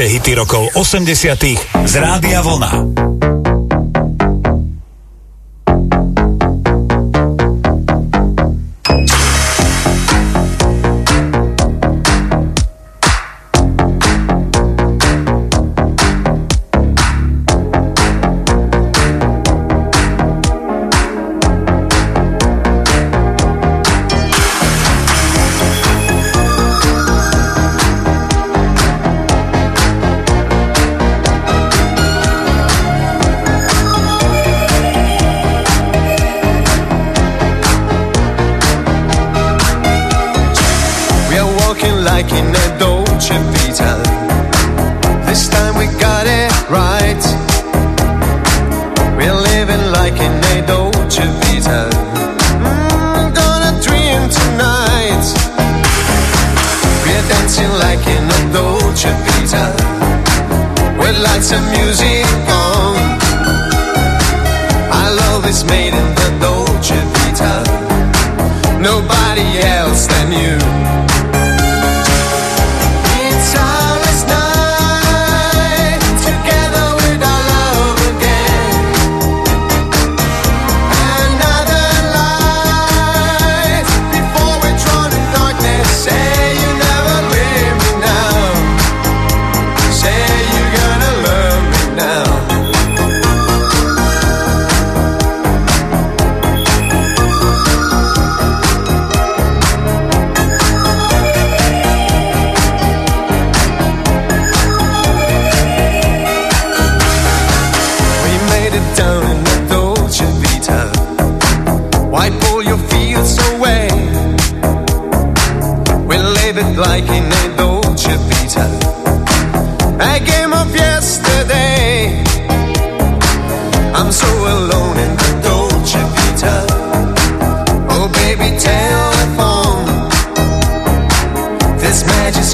Počúvate 0.00 0.16
hity 0.16 0.32
rokov 0.32 0.64
80 0.80 1.84
z 1.84 1.94
Rádia 2.00 2.40
Vlna. 2.40 3.19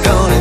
gonna 0.07 0.36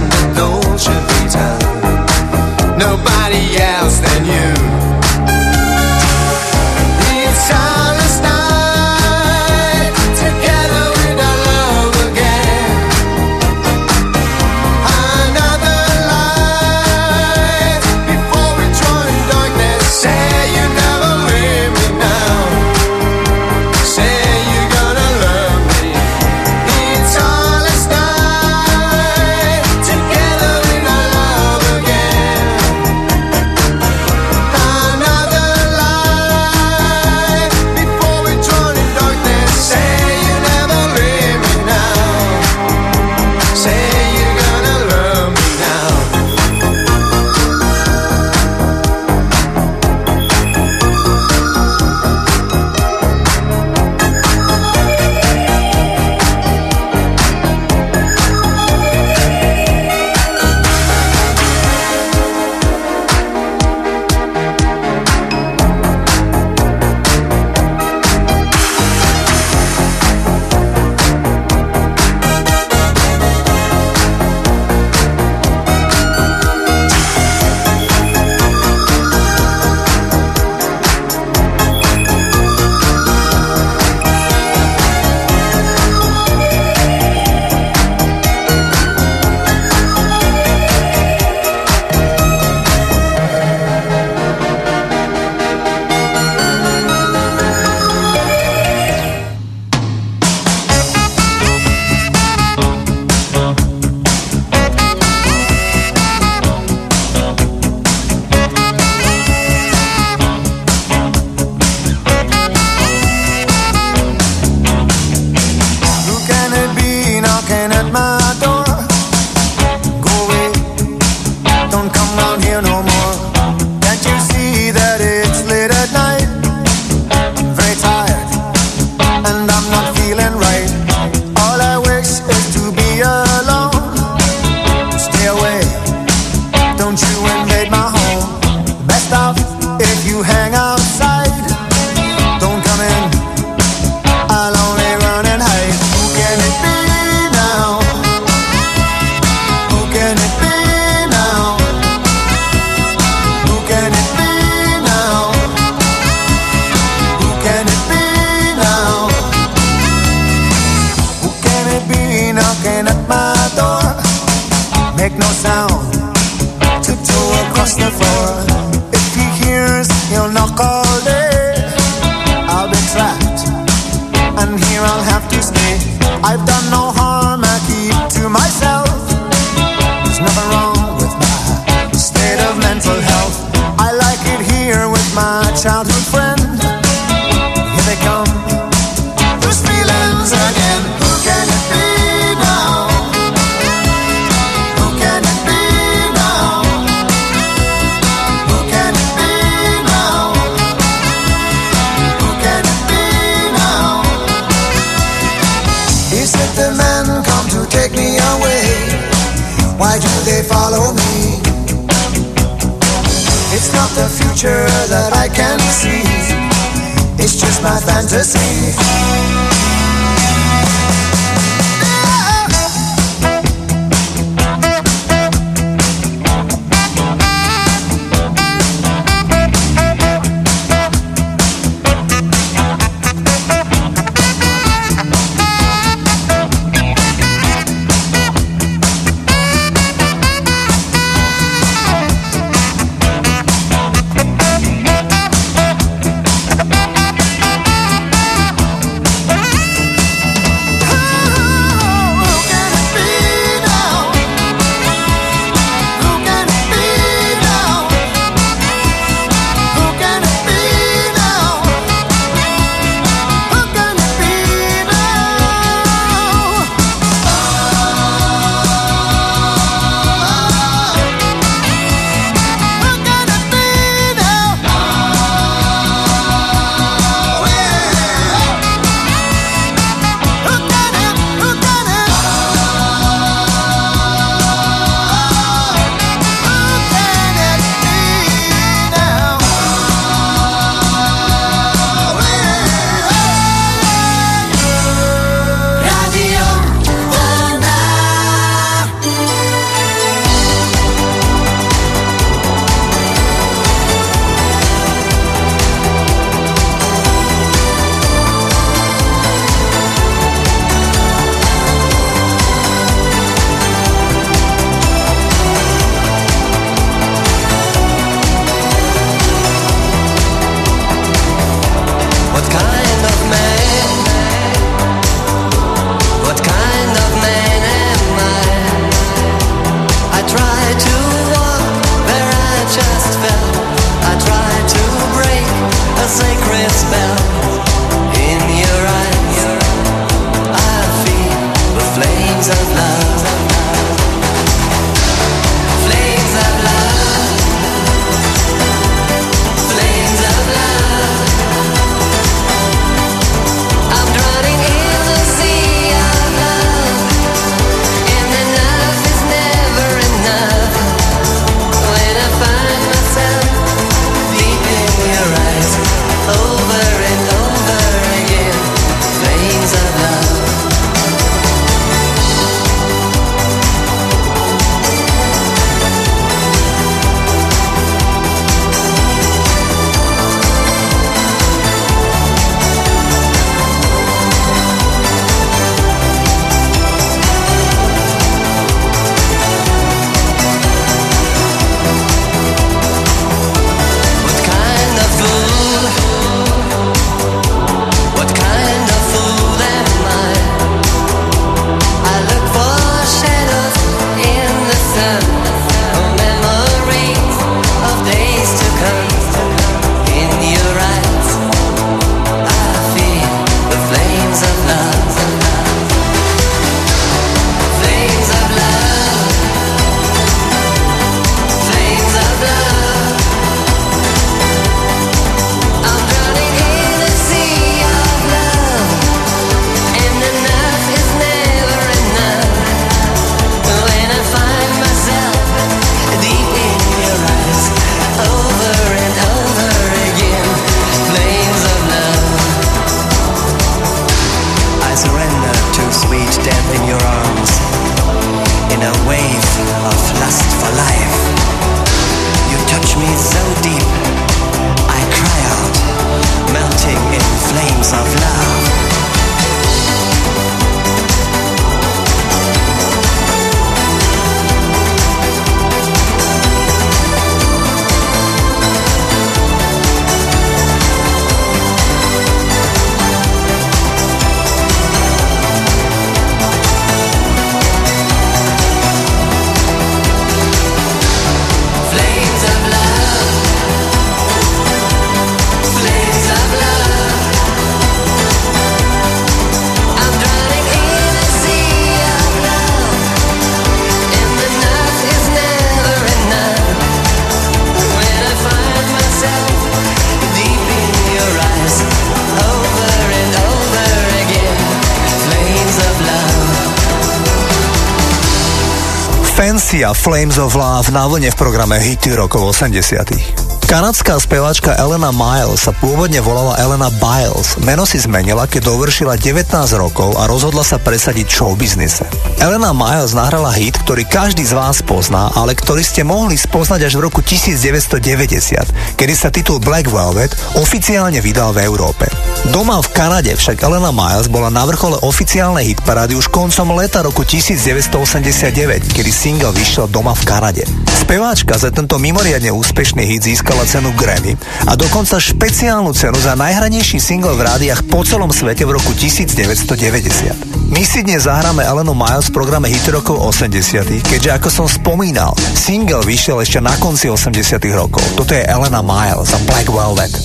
Lucia 509.86 510.02
Flames 510.02 510.41
of 510.41 510.57
Love 510.57 510.90
na 510.90 511.06
vlne 511.06 511.30
v 511.30 511.38
programe 511.38 511.78
Hity 511.78 512.18
rokov 512.18 512.57
80. 512.57 513.70
Kanadská 513.70 514.18
speváčka 514.18 514.74
Elena 514.82 515.14
Miles 515.14 515.62
sa 515.62 515.78
pôvodne 515.78 516.18
volala 516.26 516.57
Elena 516.57 516.90
Biles. 516.90 517.53
Meno 517.62 517.86
si 517.86 518.02
zmenila, 518.02 518.49
keď 518.49 518.66
dovršila 518.66 519.14
19 519.14 519.45
rokov 519.78 520.18
a 520.18 520.26
rozhodla 520.26 520.66
sa 520.66 520.82
presadiť 520.82 521.30
show 521.30 521.53
biznise. 521.53 522.02
Elena 522.41 522.74
Miles 522.74 523.14
nahrala 523.14 523.53
hit, 523.53 523.78
ktorý 523.86 524.10
každý 524.10 524.41
z 524.41 524.57
vás 524.57 524.82
pozná, 524.82 525.30
ale 525.38 525.53
ktorý 525.53 525.86
ste 525.86 526.02
mohli 526.02 526.34
spoznať 526.34 526.82
až 526.90 526.98
v 526.98 527.06
roku 527.06 527.22
1990, 527.22 528.98
kedy 528.98 529.14
sa 529.14 529.30
titul 529.30 529.62
Black 529.62 529.86
Velvet 529.86 530.34
oficiálne 530.57 531.22
vydal 531.22 531.53
v 531.53 531.62
Európe. 531.62 532.10
Doma 532.53 532.77
v 532.77 532.89
Kanade 532.93 533.34
však 533.34 533.65
Elena 533.65 533.89
Miles 533.89 534.30
bola 534.30 534.53
na 534.53 534.61
vrchole 534.69 535.01
oficiálnej 535.01 535.73
hitparády 535.73 536.13
už 536.13 536.30
koncom 536.30 536.77
leta 536.77 537.01
roku 537.01 537.26
1989, 537.26 538.85
kedy 538.93 539.09
single 539.09 539.49
vyšiel 539.49 539.89
doma 539.89 540.13
v 540.13 540.23
Kanade. 540.30 540.63
Speváčka 540.93 541.57
za 541.57 541.73
tento 541.73 541.97
mimoriadne 541.97 542.53
úspešný 542.53 543.01
hit 543.01 543.26
získala 543.26 543.65
cenu 543.65 543.89
Grammy 543.97 544.38
a 544.69 544.77
dokonca 544.77 545.17
špeciálnu 545.17 545.89
cenu 545.97 546.22
za 546.22 546.38
najhranejší 546.38 547.01
single 547.01 547.34
v 547.34 547.45
rádiách 547.49 547.81
po 547.89 548.05
celom 548.05 548.30
svete 548.30 548.61
v 548.65 548.77
roku 548.77 548.93
1990. 548.93 550.69
My 550.69 550.81
si 550.85 551.05
dnes 551.05 551.30
zahráme 551.30 551.61
Elenu 551.61 551.93
Miles 551.93 552.30
v 552.30 552.41
programe 552.41 552.69
Hit 552.69 552.89
rokov 552.89 553.22
80 553.22 554.01
keďže 554.01 554.30
ako 554.34 554.49
som 554.49 554.67
spomínal, 554.69 555.38
single 555.53 556.01
vyšiel 556.01 556.41
ešte 556.41 556.57
na 556.57 556.73
konci 556.77 557.09
80 557.09 557.61
rokov. 557.73 558.01
Toto 558.17 558.34
je 558.34 558.41
Elena 558.41 558.81
Miles 558.81 559.34
a 559.34 559.39
Black 559.45 559.69
Velvet. 559.69 560.24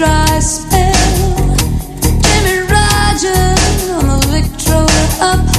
Dry 0.00 0.38
spell. 0.38 1.36
Jimmy 2.24 2.60
Rogers 2.72 3.90
on 3.90 4.06
the 4.08 4.26
Victrola 4.32 5.02
up 5.20 5.49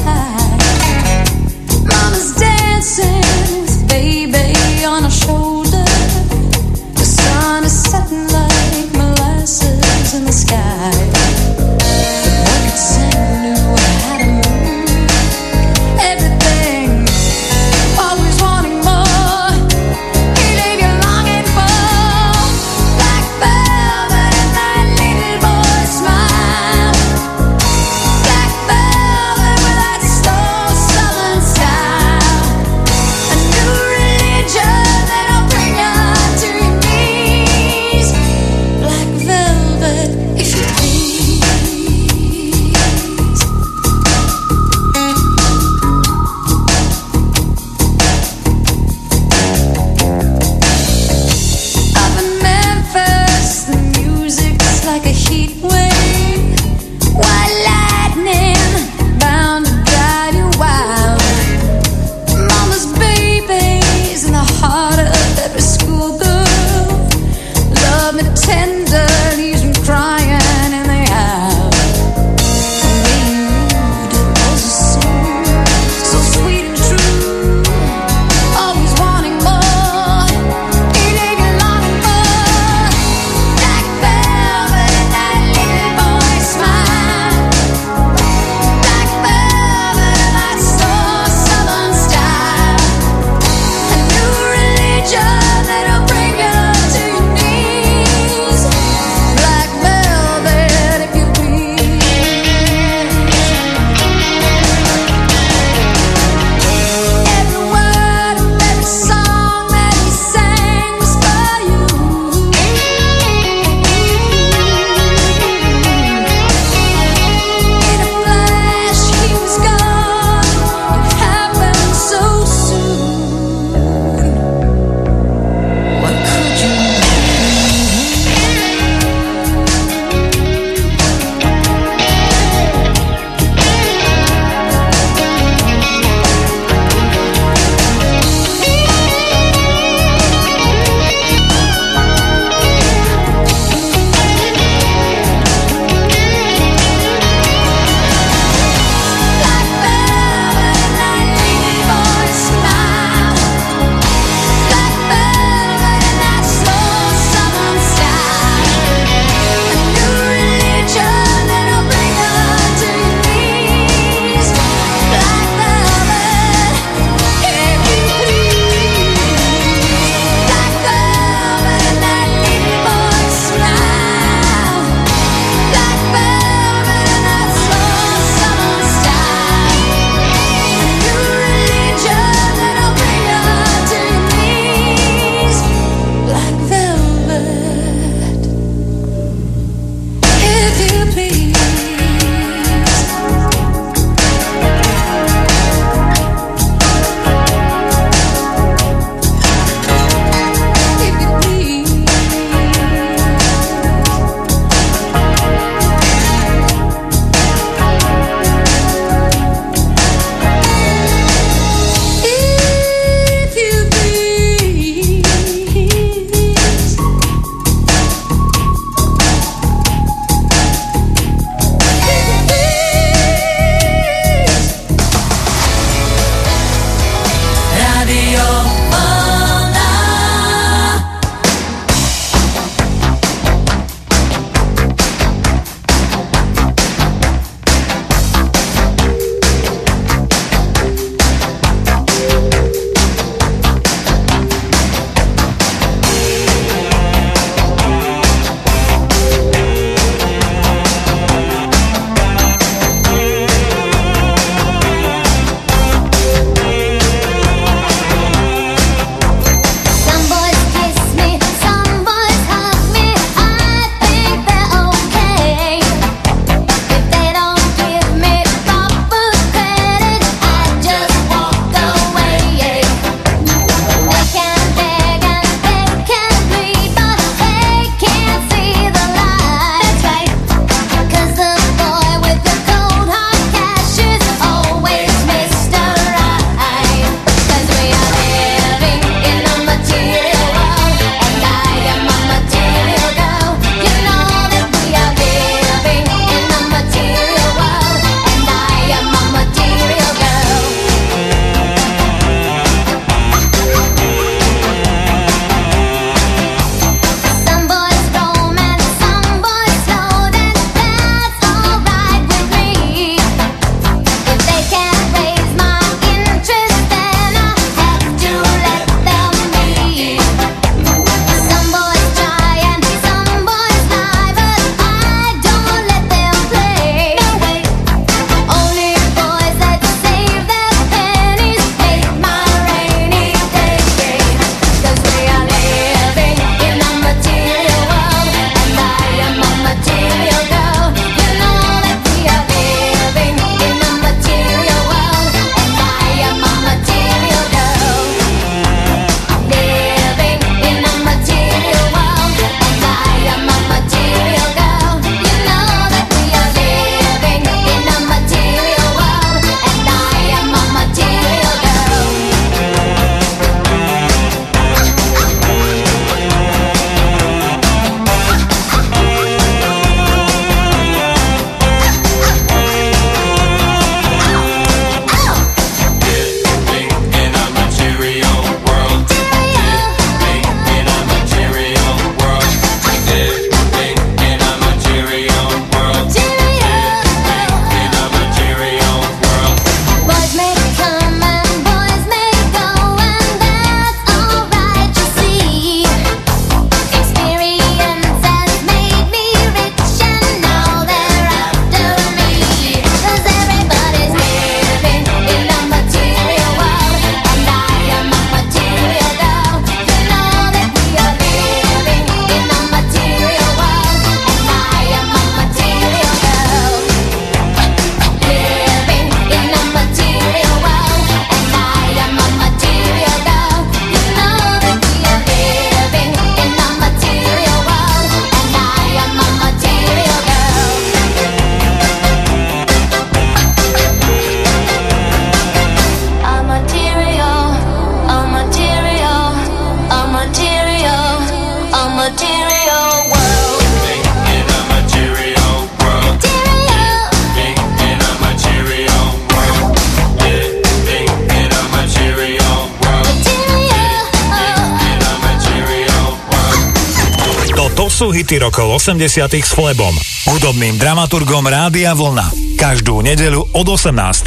80 458.81 459.29
s 459.45 459.53
Flebom, 459.53 459.93
hudobným 460.25 460.81
dramaturgom 460.81 461.45
Rádia 461.45 461.93
Vlna. 461.93 462.33
Každú 462.57 463.05
nedelu 463.05 463.45
od 463.53 463.67
18. 463.69 464.25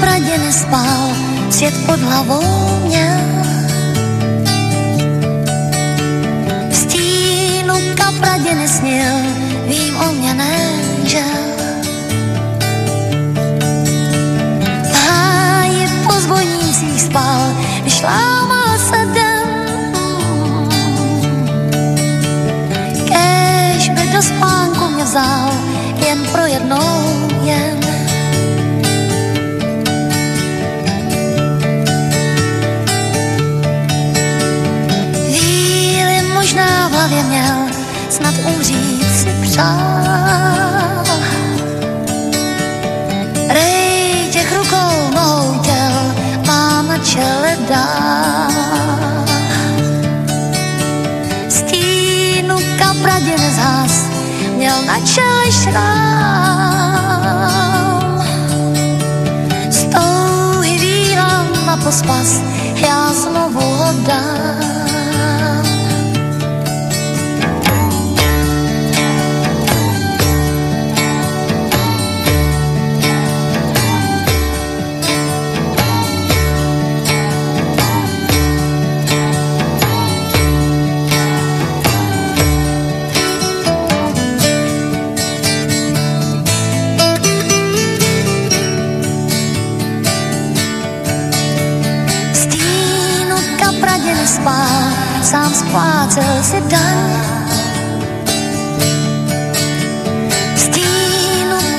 pradě 0.00 0.38
nespal, 0.38 1.12
svět 1.50 1.74
pod 1.86 2.00
hlavou 2.00 2.69
snad 38.20 38.34
umřít 38.54 39.16
si 39.16 39.34
přál. 39.42 41.04
Rej 43.48 44.28
těch 44.32 44.56
rukou, 44.56 45.10
nohou 45.14 45.58
těl, 45.58 46.14
mám 46.46 46.88
na 46.88 46.98
čele 46.98 47.56
dál. 47.68 48.50
Stínu 51.48 52.56
kapradě 52.78 53.38
nezhas, 53.38 54.04
měl 54.56 54.82
na 54.86 55.00
čele 55.00 55.52
šrám. 55.52 56.90
Z 59.70 59.84
touhy 59.84 61.16
na 61.66 61.76
pospas, 61.76 62.40
já 62.74 63.12
znovu 63.12 63.60
ho 63.60 63.92
dám. 64.06 64.59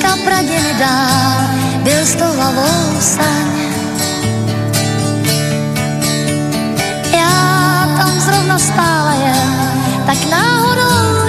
Kapradě 0.00 0.60
nedál, 0.62 1.40
byl 1.82 2.06
s 2.06 2.14
tou 2.14 2.32
hlavou 2.36 3.00
saň. 3.00 3.52
Já 7.12 7.88
tam 7.96 8.20
zrovna 8.20 8.58
stála 8.58 9.14
tak 10.06 10.30
náhodou 10.30 11.21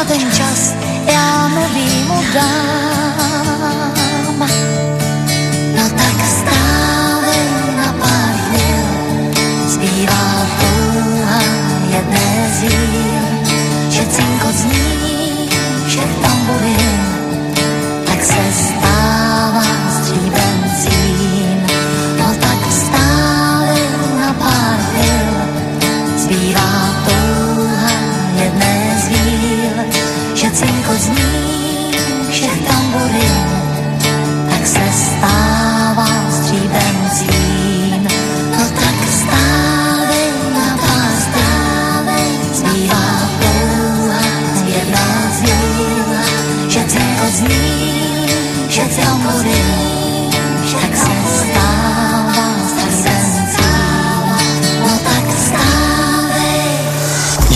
za 0.00 0.04
ten 0.04 0.32
čas, 0.32 0.74
já 1.12 1.48
nový 1.48 2.04
mu 2.04 2.22
dám. 2.34 3.49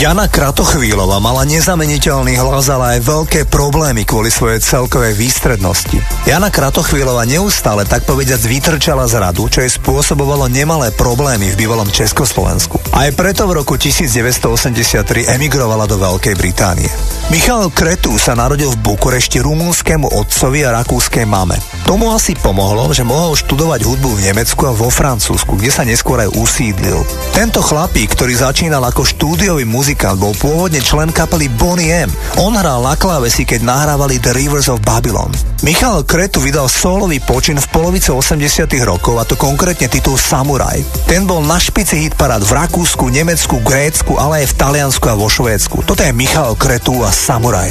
Jana 0.04 0.28
Kratochvílova 0.28 1.16
mala 1.16 1.48
nezameniteľný 1.48 2.36
hlas, 2.36 2.68
ale 2.68 3.00
aj 3.00 3.08
veľké 3.08 3.40
problémy 3.48 4.04
kvôli 4.04 4.28
svojej 4.28 4.60
celkovej 4.60 5.16
výstrednosti. 5.16 5.96
Jana 6.28 6.52
Kratochvílova 6.52 7.24
neustále 7.24 7.88
tak 7.88 8.04
povediac 8.04 8.36
vytrčala 8.44 9.08
z 9.08 9.16
radu, 9.16 9.48
čo 9.48 9.64
jej 9.64 9.72
spôsobovalo 9.72 10.52
nemalé 10.52 10.92
problémy 10.92 11.56
v 11.56 11.64
bývalom 11.64 11.88
Československu. 11.88 12.84
Aj 12.92 13.08
preto 13.16 13.48
v 13.48 13.64
roku 13.64 13.80
1983 13.80 15.24
emigrovala 15.40 15.88
do 15.88 15.96
Veľkej 15.96 16.36
Británie. 16.36 16.92
Michal 17.32 17.72
Kretu 17.72 18.20
sa 18.20 18.36
narodil 18.36 18.76
v 18.76 18.84
Bukurešti 18.84 19.40
rumúnskému 19.40 20.12
otcovi 20.20 20.68
a 20.68 20.84
rakúskej 20.84 21.24
mame. 21.24 21.56
Tomu 21.84 22.16
asi 22.16 22.32
pomohlo, 22.32 22.96
že 22.96 23.04
mohol 23.04 23.36
študovať 23.36 23.84
hudbu 23.84 24.16
v 24.16 24.24
Nemecku 24.32 24.64
a 24.64 24.72
vo 24.72 24.88
Francúzsku, 24.88 25.60
kde 25.60 25.68
sa 25.68 25.84
neskôr 25.84 26.16
aj 26.16 26.32
usídlil. 26.32 27.04
Tento 27.36 27.60
chlapík, 27.60 28.08
ktorý 28.16 28.32
začínal 28.40 28.80
ako 28.88 29.04
štúdiový 29.04 29.68
muzikant, 29.68 30.16
bol 30.16 30.32
pôvodne 30.32 30.80
člen 30.80 31.12
kapely 31.12 31.52
Bonnie 31.52 31.92
M. 31.92 32.08
On 32.40 32.56
hral 32.56 32.80
na 32.80 32.96
klávesi, 32.96 33.44
keď 33.44 33.68
nahrávali 33.68 34.16
The 34.16 34.32
Rivers 34.32 34.72
of 34.72 34.80
Babylon. 34.80 35.28
Michal 35.60 36.08
Kretu 36.08 36.40
vydal 36.40 36.72
solový 36.72 37.20
počin 37.20 37.60
v 37.60 37.68
polovice 37.68 38.08
80 38.08 38.64
rokov, 38.88 39.20
a 39.20 39.28
to 39.28 39.36
konkrétne 39.36 39.84
titul 39.84 40.16
Samurai. 40.16 40.80
Ten 41.04 41.28
bol 41.28 41.44
na 41.44 41.60
špici 41.60 42.00
hitparát 42.00 42.40
v 42.40 42.64
Rakúsku, 42.64 43.12
Nemecku, 43.12 43.60
Grécku, 43.60 44.16
ale 44.16 44.48
aj 44.48 44.56
v 44.56 44.56
Taliansku 44.56 45.04
a 45.04 45.20
vo 45.20 45.28
Švédsku. 45.28 45.84
Toto 45.84 46.00
je 46.00 46.16
Michal 46.16 46.56
Kretu 46.56 47.04
a 47.04 47.12
Samurai. 47.12 47.68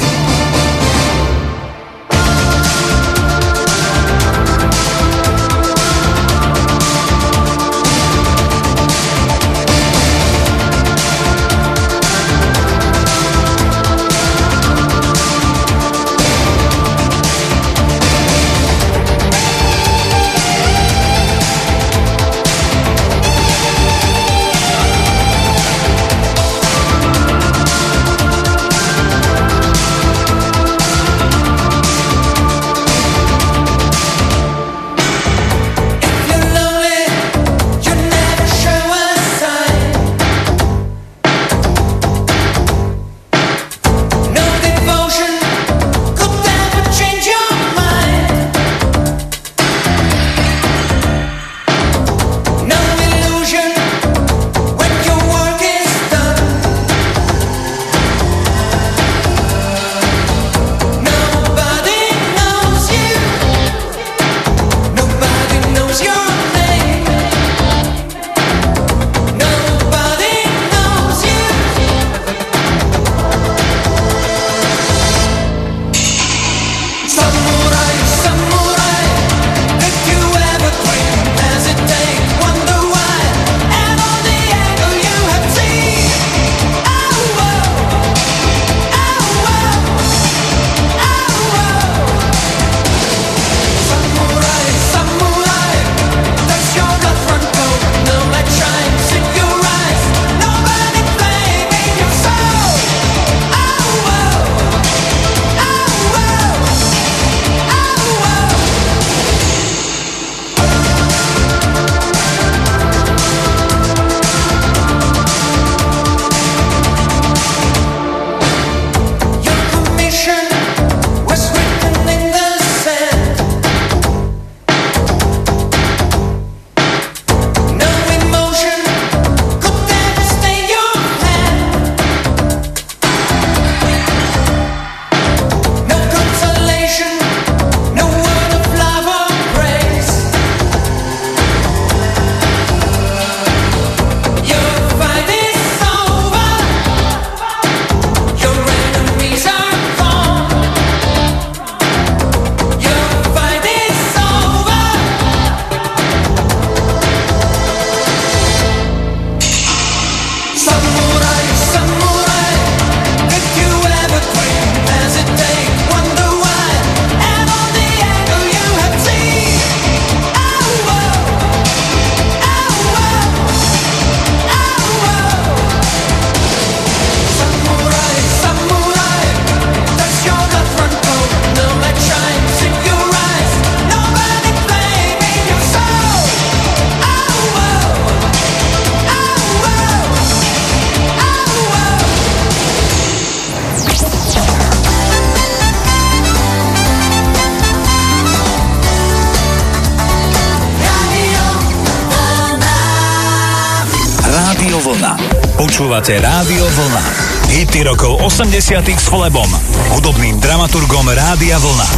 Počúvate 205.58 206.22
Rádio 206.22 206.62
Vlna. 206.70 207.02
Hity 207.50 207.82
rokov 207.82 208.22
80 208.22 208.78
s 208.94 209.10
Flebom, 209.10 209.50
hudobným 209.90 210.38
dramaturgom 210.38 211.10
Rádia 211.10 211.58
Vlna. 211.58 211.88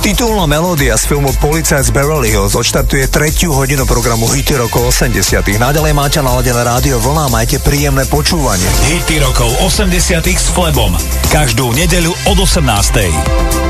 Titulná 0.00 0.48
melódia 0.48 0.96
z 0.96 1.04
filmu 1.04 1.28
Policajt 1.36 1.88
z 1.88 1.92
Beverly 1.92 2.32
Hills 2.32 2.56
odštartuje 2.56 3.12
tretiu 3.12 3.52
hodinu 3.52 3.84
programu 3.84 4.24
Hity 4.32 4.56
rokov 4.56 4.88
80 4.88 5.60
Naďalej 5.60 5.92
máte 5.92 6.24
naladené 6.24 6.64
rádio 6.64 6.96
Vlna 6.96 7.28
a 7.28 7.32
majte 7.32 7.60
príjemné 7.60 8.08
počúvanie. 8.08 8.64
Hity 8.88 9.20
rokov 9.20 9.52
80 9.60 10.24
s 10.24 10.48
Flebom. 10.48 10.96
Každú 11.28 11.76
nedeľu 11.76 12.16
od 12.24 12.40
18. 12.40 13.69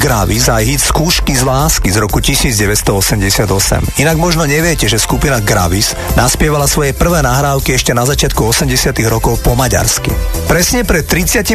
Gravis 0.00 0.48
a 0.48 0.64
hit 0.64 0.80
Skúšky 0.80 1.36
z 1.36 1.44
lásky 1.44 1.92
z 1.92 2.00
roku 2.00 2.24
1988. 2.24 4.00
Inak 4.00 4.16
možno 4.16 4.48
neviete, 4.48 4.88
že 4.88 4.96
skupina 4.96 5.44
Gravis 5.44 5.92
naspievala 6.16 6.64
svoje 6.64 6.96
prvé 6.96 7.20
nahrávky 7.20 7.76
ešte 7.76 7.92
na 7.92 8.08
začiatku 8.08 8.40
80 8.40 8.96
rokov 9.12 9.44
po 9.44 9.52
maďarsky. 9.52 10.08
Presne 10.48 10.88
pred 10.88 11.04
35 11.04 11.52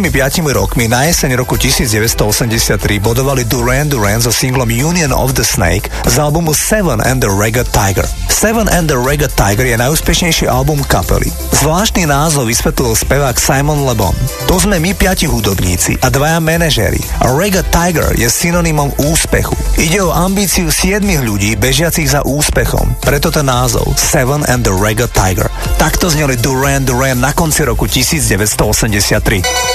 rokmi 0.53 0.85
na 0.85 1.09
jeseň 1.09 1.41
roku 1.41 1.57
1983 1.57 2.77
bodovali 3.01 3.49
Duran 3.49 3.89
Duran 3.89 4.21
so 4.21 4.29
singlom 4.29 4.69
Union 4.69 5.09
of 5.09 5.33
the 5.33 5.41
Snake 5.41 5.89
z 6.05 6.15
albumu 6.21 6.53
Seven 6.53 7.01
and 7.01 7.25
the 7.25 7.31
Reggae 7.33 7.65
Tiger. 7.73 8.05
Seven 8.27 8.69
and 8.69 8.89
the 8.89 8.97
Reggae 8.97 9.29
Tiger 9.33 9.65
je 9.65 9.77
najúspešnejší 9.77 10.45
album 10.49 10.81
kapely. 10.85 11.29
Zvláštny 11.53 12.09
názov 12.09 12.49
vysvetlil 12.49 12.97
spevák 12.97 13.37
Simon 13.37 13.85
Le 13.85 13.93
Bon. 13.93 14.13
To 14.49 14.57
sme 14.57 14.81
my 14.81 14.97
piati 14.97 15.29
hudobníci 15.29 15.97
a 16.01 16.07
dvaja 16.09 16.41
manažéri. 16.41 17.01
Reggae 17.21 17.65
Tiger 17.69 18.13
je 18.15 18.29
synonymom 18.29 18.93
úspechu. 19.09 19.53
Ide 19.77 20.01
o 20.01 20.13
ambíciu 20.13 20.69
siedmých 20.69 21.21
ľudí 21.25 21.51
bežiacich 21.59 22.09
za 22.09 22.25
úspechom. 22.25 22.97
Preto 23.03 23.29
ten 23.29 23.45
názov 23.49 23.93
Seven 23.99 24.45
and 24.47 24.65
the 24.65 24.73
Reggae 24.73 25.09
Tiger. 25.11 25.51
Takto 25.75 26.09
zneli 26.09 26.37
Duran 26.39 26.87
Duran 26.87 27.19
na 27.21 27.33
konci 27.35 27.65
roku 27.67 27.89
1983. 27.89 29.74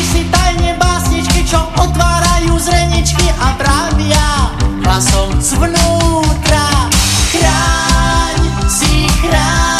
Si 0.00 0.24
tajne 0.32 0.80
básničky, 0.80 1.44
čo 1.44 1.60
otvárajú 1.76 2.56
zreničky 2.56 3.30
a 3.36 3.52
právia 3.54 4.48
hlasom 4.80 5.36
zvnútra. 5.38 6.88
Chráň 7.30 8.40
si 8.66 9.06
chráň. 9.22 9.79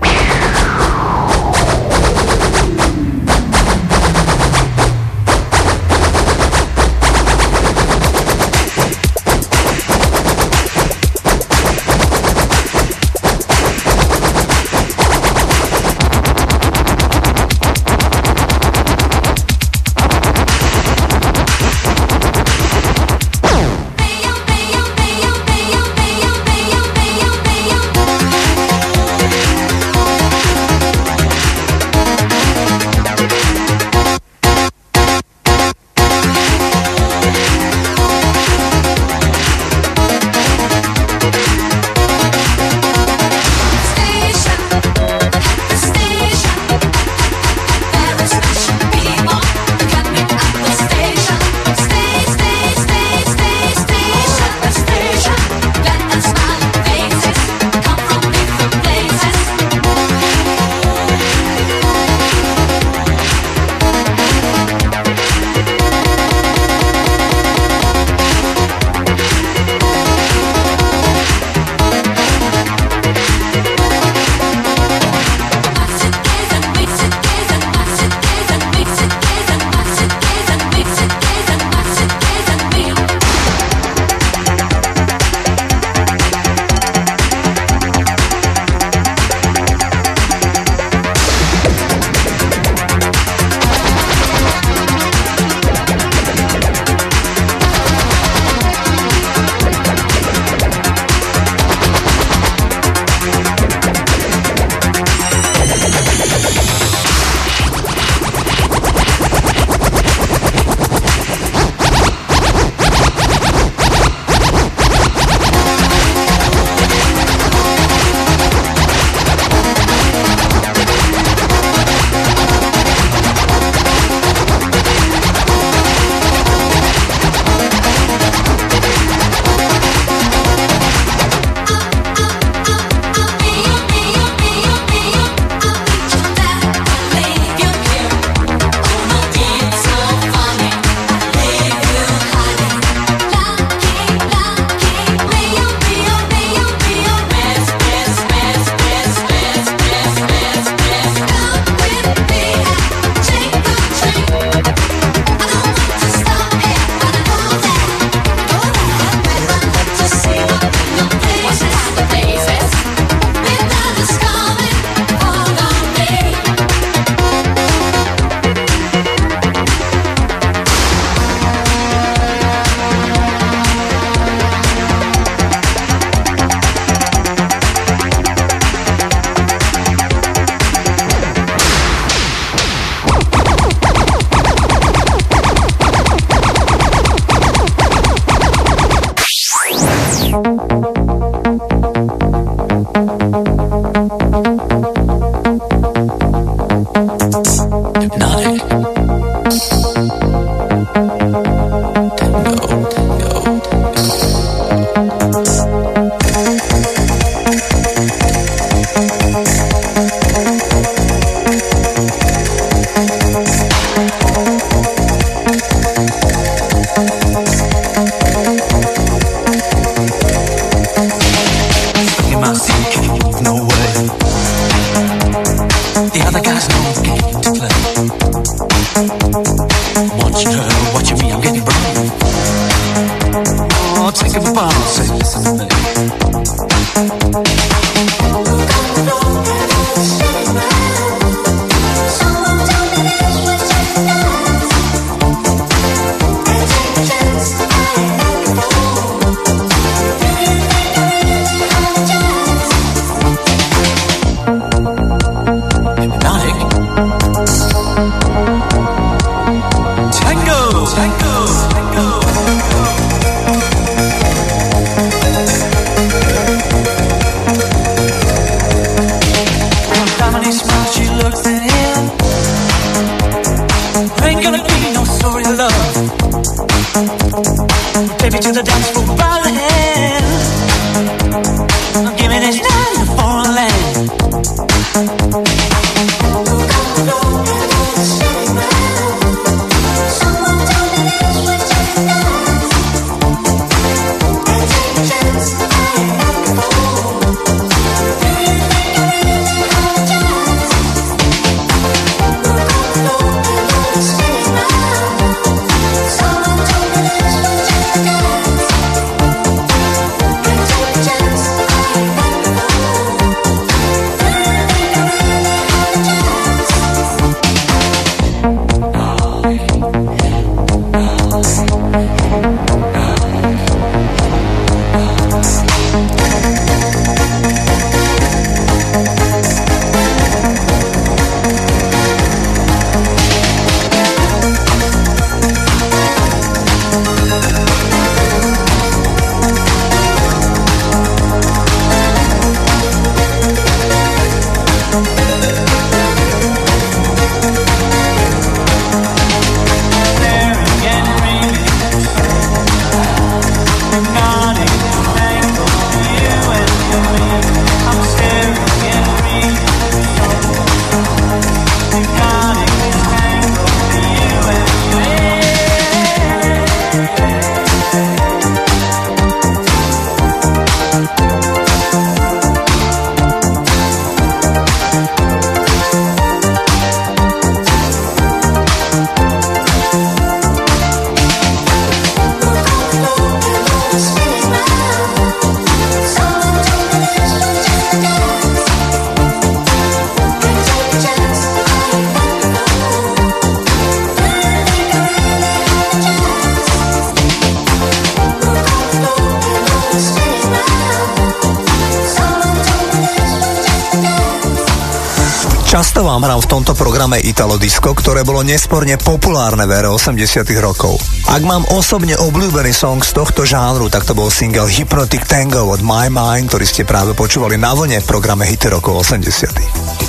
Disco, 407.61 407.93
ktoré 407.93 408.25
bolo 408.25 408.41
nesporne 408.41 408.97
populárne 408.97 409.69
v 409.69 409.85
ére 409.85 409.89
80 409.93 410.17
rokov. 410.65 410.97
Ak 411.29 411.45
mám 411.45 411.61
osobne 411.69 412.17
obľúbený 412.17 412.73
song 412.73 413.05
z 413.05 413.13
tohto 413.13 413.45
žánru, 413.45 413.85
tak 413.85 414.01
to 414.01 414.17
bol 414.17 414.33
single 414.33 414.65
Hypnotic 414.65 415.29
Tango 415.29 415.69
od 415.69 415.85
My 415.85 416.09
Mind, 416.09 416.49
ktorý 416.49 416.65
ste 416.65 416.89
práve 416.89 417.13
počúvali 417.13 417.61
na 417.61 417.77
vlne 417.77 418.01
v 418.01 418.09
programe 418.09 418.49
Hity 418.49 418.73
rokov 418.73 419.05
80 419.05 419.53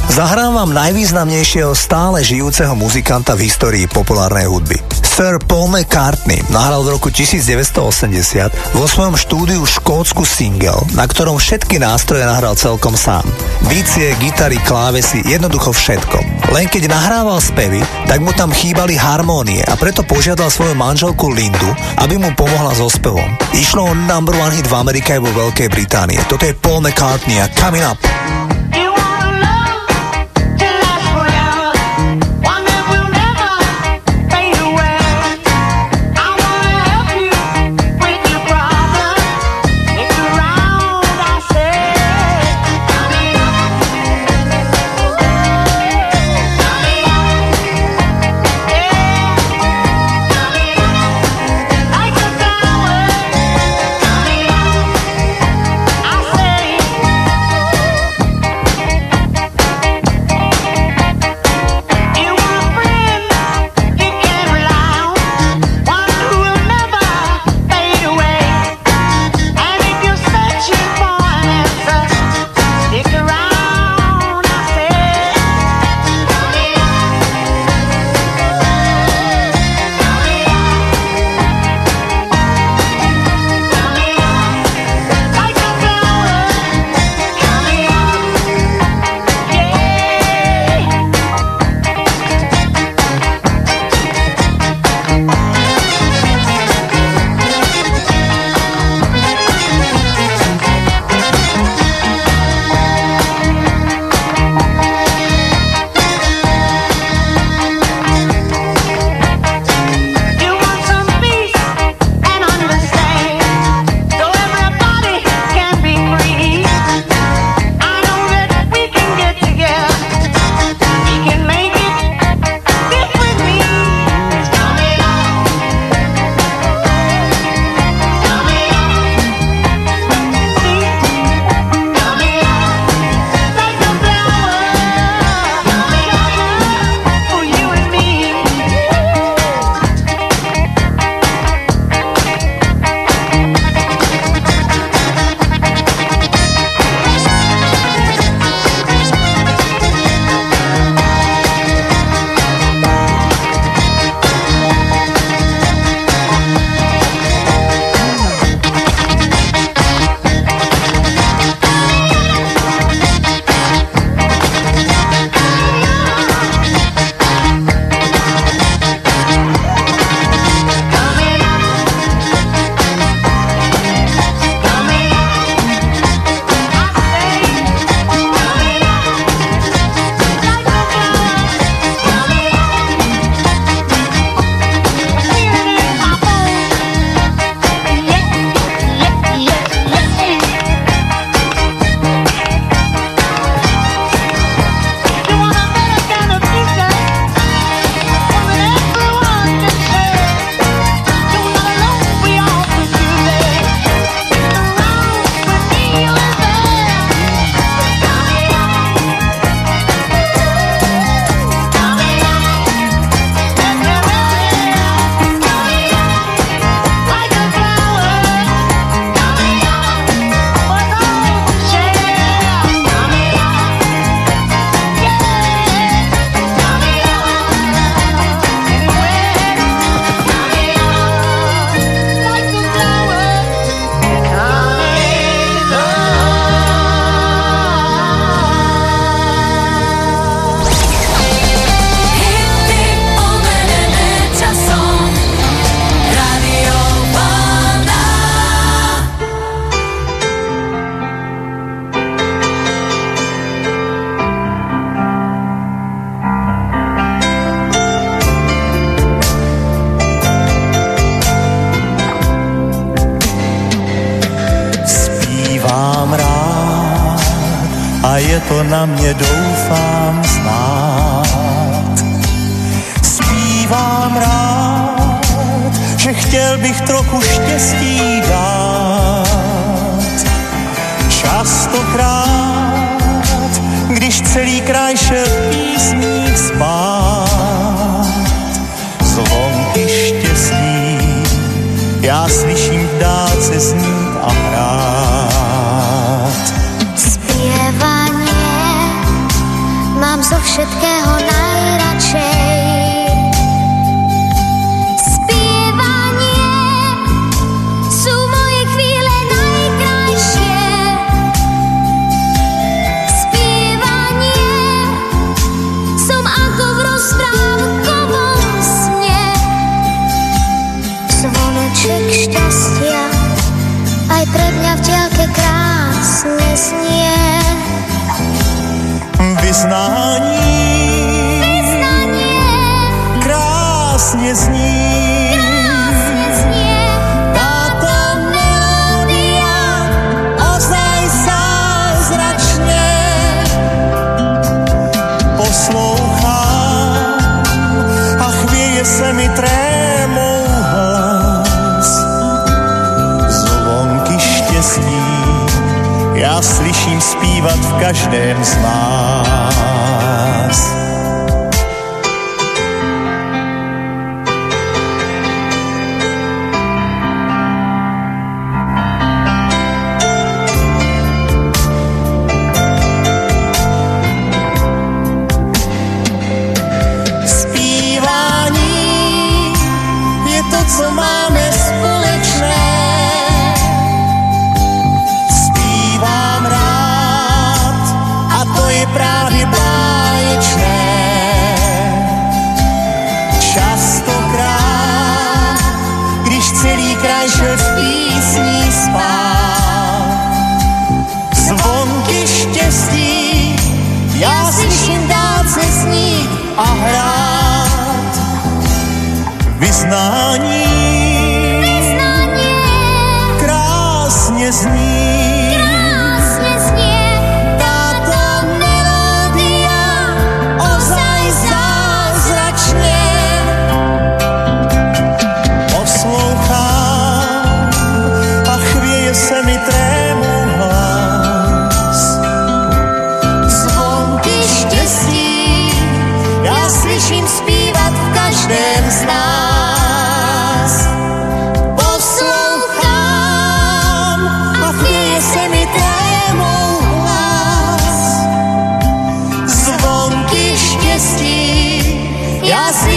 Zahrám 0.08 0.56
vám 0.56 0.72
najvýznamnejšieho 0.72 1.76
stále 1.76 2.24
žijúceho 2.24 2.72
muzikanta 2.72 3.36
v 3.36 3.44
histórii 3.44 3.84
populárnej 3.84 4.48
hudby. 4.48 4.80
Sir 5.04 5.36
Paul 5.44 5.68
McCartney 5.68 6.40
nahral 6.48 6.80
v 6.88 6.96
roku 6.96 7.12
1980 7.12 8.48
vo 8.72 8.88
svojom 8.88 9.12
štúdiu 9.12 9.60
škótsku 9.60 10.24
single, 10.24 10.88
na 10.96 11.04
ktorom 11.04 11.36
všetky 11.36 11.76
nástroje 11.76 12.24
nahral 12.24 12.56
celkom 12.56 12.96
sám. 12.96 13.28
Bicie, 13.68 14.16
gitary, 14.24 14.56
klávesy, 14.64 15.20
jednoducho 15.28 15.76
všetko. 15.76 16.31
Len 16.52 16.68
keď 16.68 16.92
nahrával 16.92 17.40
spevy, 17.40 17.80
tak 18.04 18.20
mu 18.20 18.28
tam 18.36 18.52
chýbali 18.52 18.92
harmónie 18.92 19.64
a 19.64 19.72
preto 19.72 20.04
požiadal 20.04 20.52
svoju 20.52 20.76
manželku 20.76 21.32
Lindu, 21.32 21.72
aby 21.96 22.20
mu 22.20 22.28
pomohla 22.36 22.76
so 22.76 22.92
spevom. 22.92 23.24
Išlo 23.56 23.88
o 23.88 23.96
number 23.96 24.36
one 24.36 24.52
hit 24.52 24.68
v 24.68 24.76
Amerike 24.76 25.16
aj 25.16 25.24
vo 25.24 25.32
Veľkej 25.32 25.72
Británii. 25.72 26.20
Toto 26.28 26.44
je 26.44 26.52
Paul 26.52 26.84
McCartney 26.84 27.40
a 27.40 27.48
Coming 27.56 27.88
Up. 27.88 28.11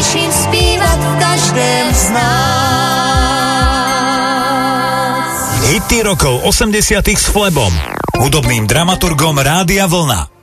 slyším 0.05 0.31
zpívat 0.31 0.99
v 0.99 1.19
každém 1.19 1.93
z 1.93 2.09
nás. 2.09 2.25
Hity 5.61 6.03
rokov 6.03 6.43
80 6.43 7.07
s 7.07 7.25
Flebom, 7.25 7.73
hudobným 8.17 8.67
dramaturgom 8.67 9.37
Rádia 9.37 9.87
Vlna. 9.87 10.34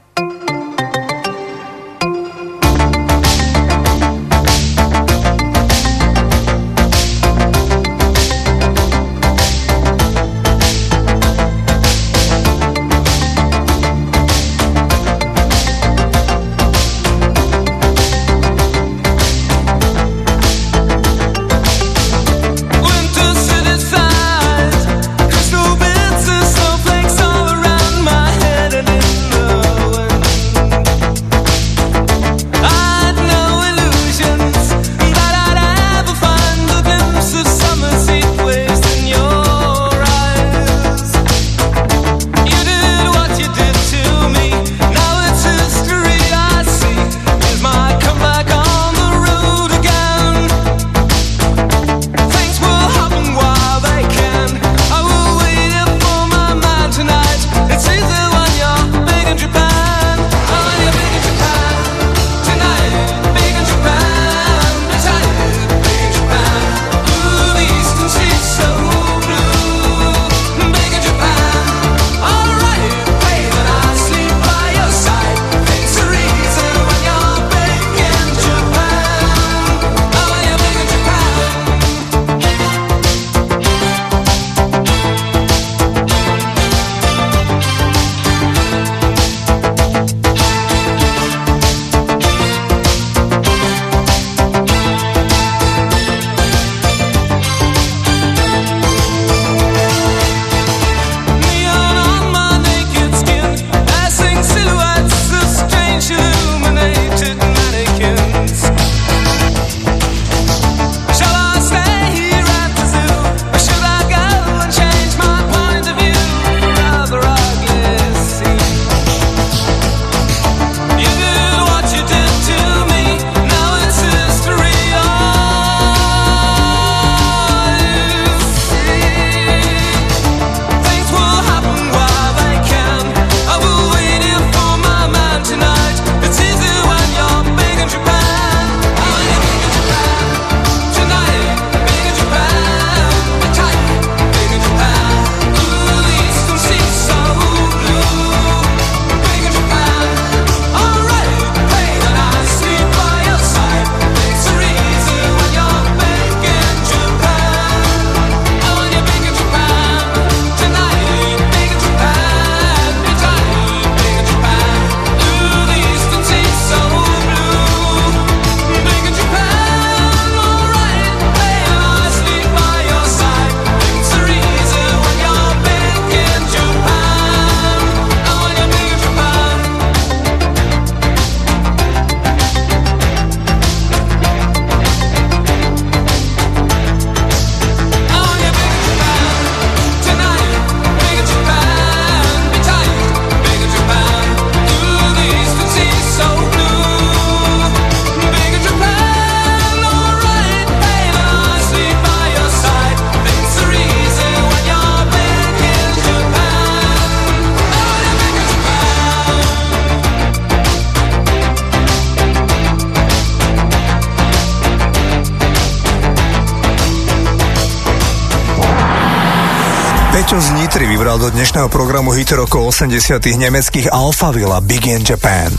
Dnešného 221.42 221.74
programu 221.74 222.14
hity 222.14 222.38
rokov 222.38 222.70
80 222.70 223.18
nemeckých 223.18 223.90
Alphaville 223.90 224.62
Big 224.62 224.86
in 224.86 225.02
Japan. 225.02 225.50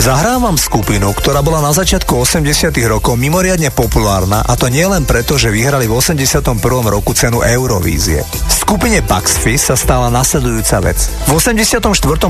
Zahrávam 0.00 0.56
skupinu, 0.56 1.12
ktorá 1.12 1.44
bola 1.44 1.60
na 1.60 1.68
začiatku 1.68 2.24
80 2.24 2.72
rokov 2.88 3.12
mimoriadne 3.20 3.68
populárna 3.68 4.40
a 4.40 4.56
to 4.56 4.72
nie 4.72 4.88
len 4.88 5.04
preto, 5.04 5.36
že 5.36 5.52
vyhrali 5.52 5.84
v 5.84 6.00
81. 6.00 6.64
roku 6.88 7.12
cenu 7.12 7.44
Eurovízie. 7.44 8.24
V 8.24 8.54
skupine 8.56 9.04
Bugs 9.04 9.36
Fizz 9.36 9.68
sa 9.68 9.76
stala 9.76 10.08
nasledujúca 10.08 10.80
vec. 10.80 10.96
V 11.28 11.36
84. 11.36 11.76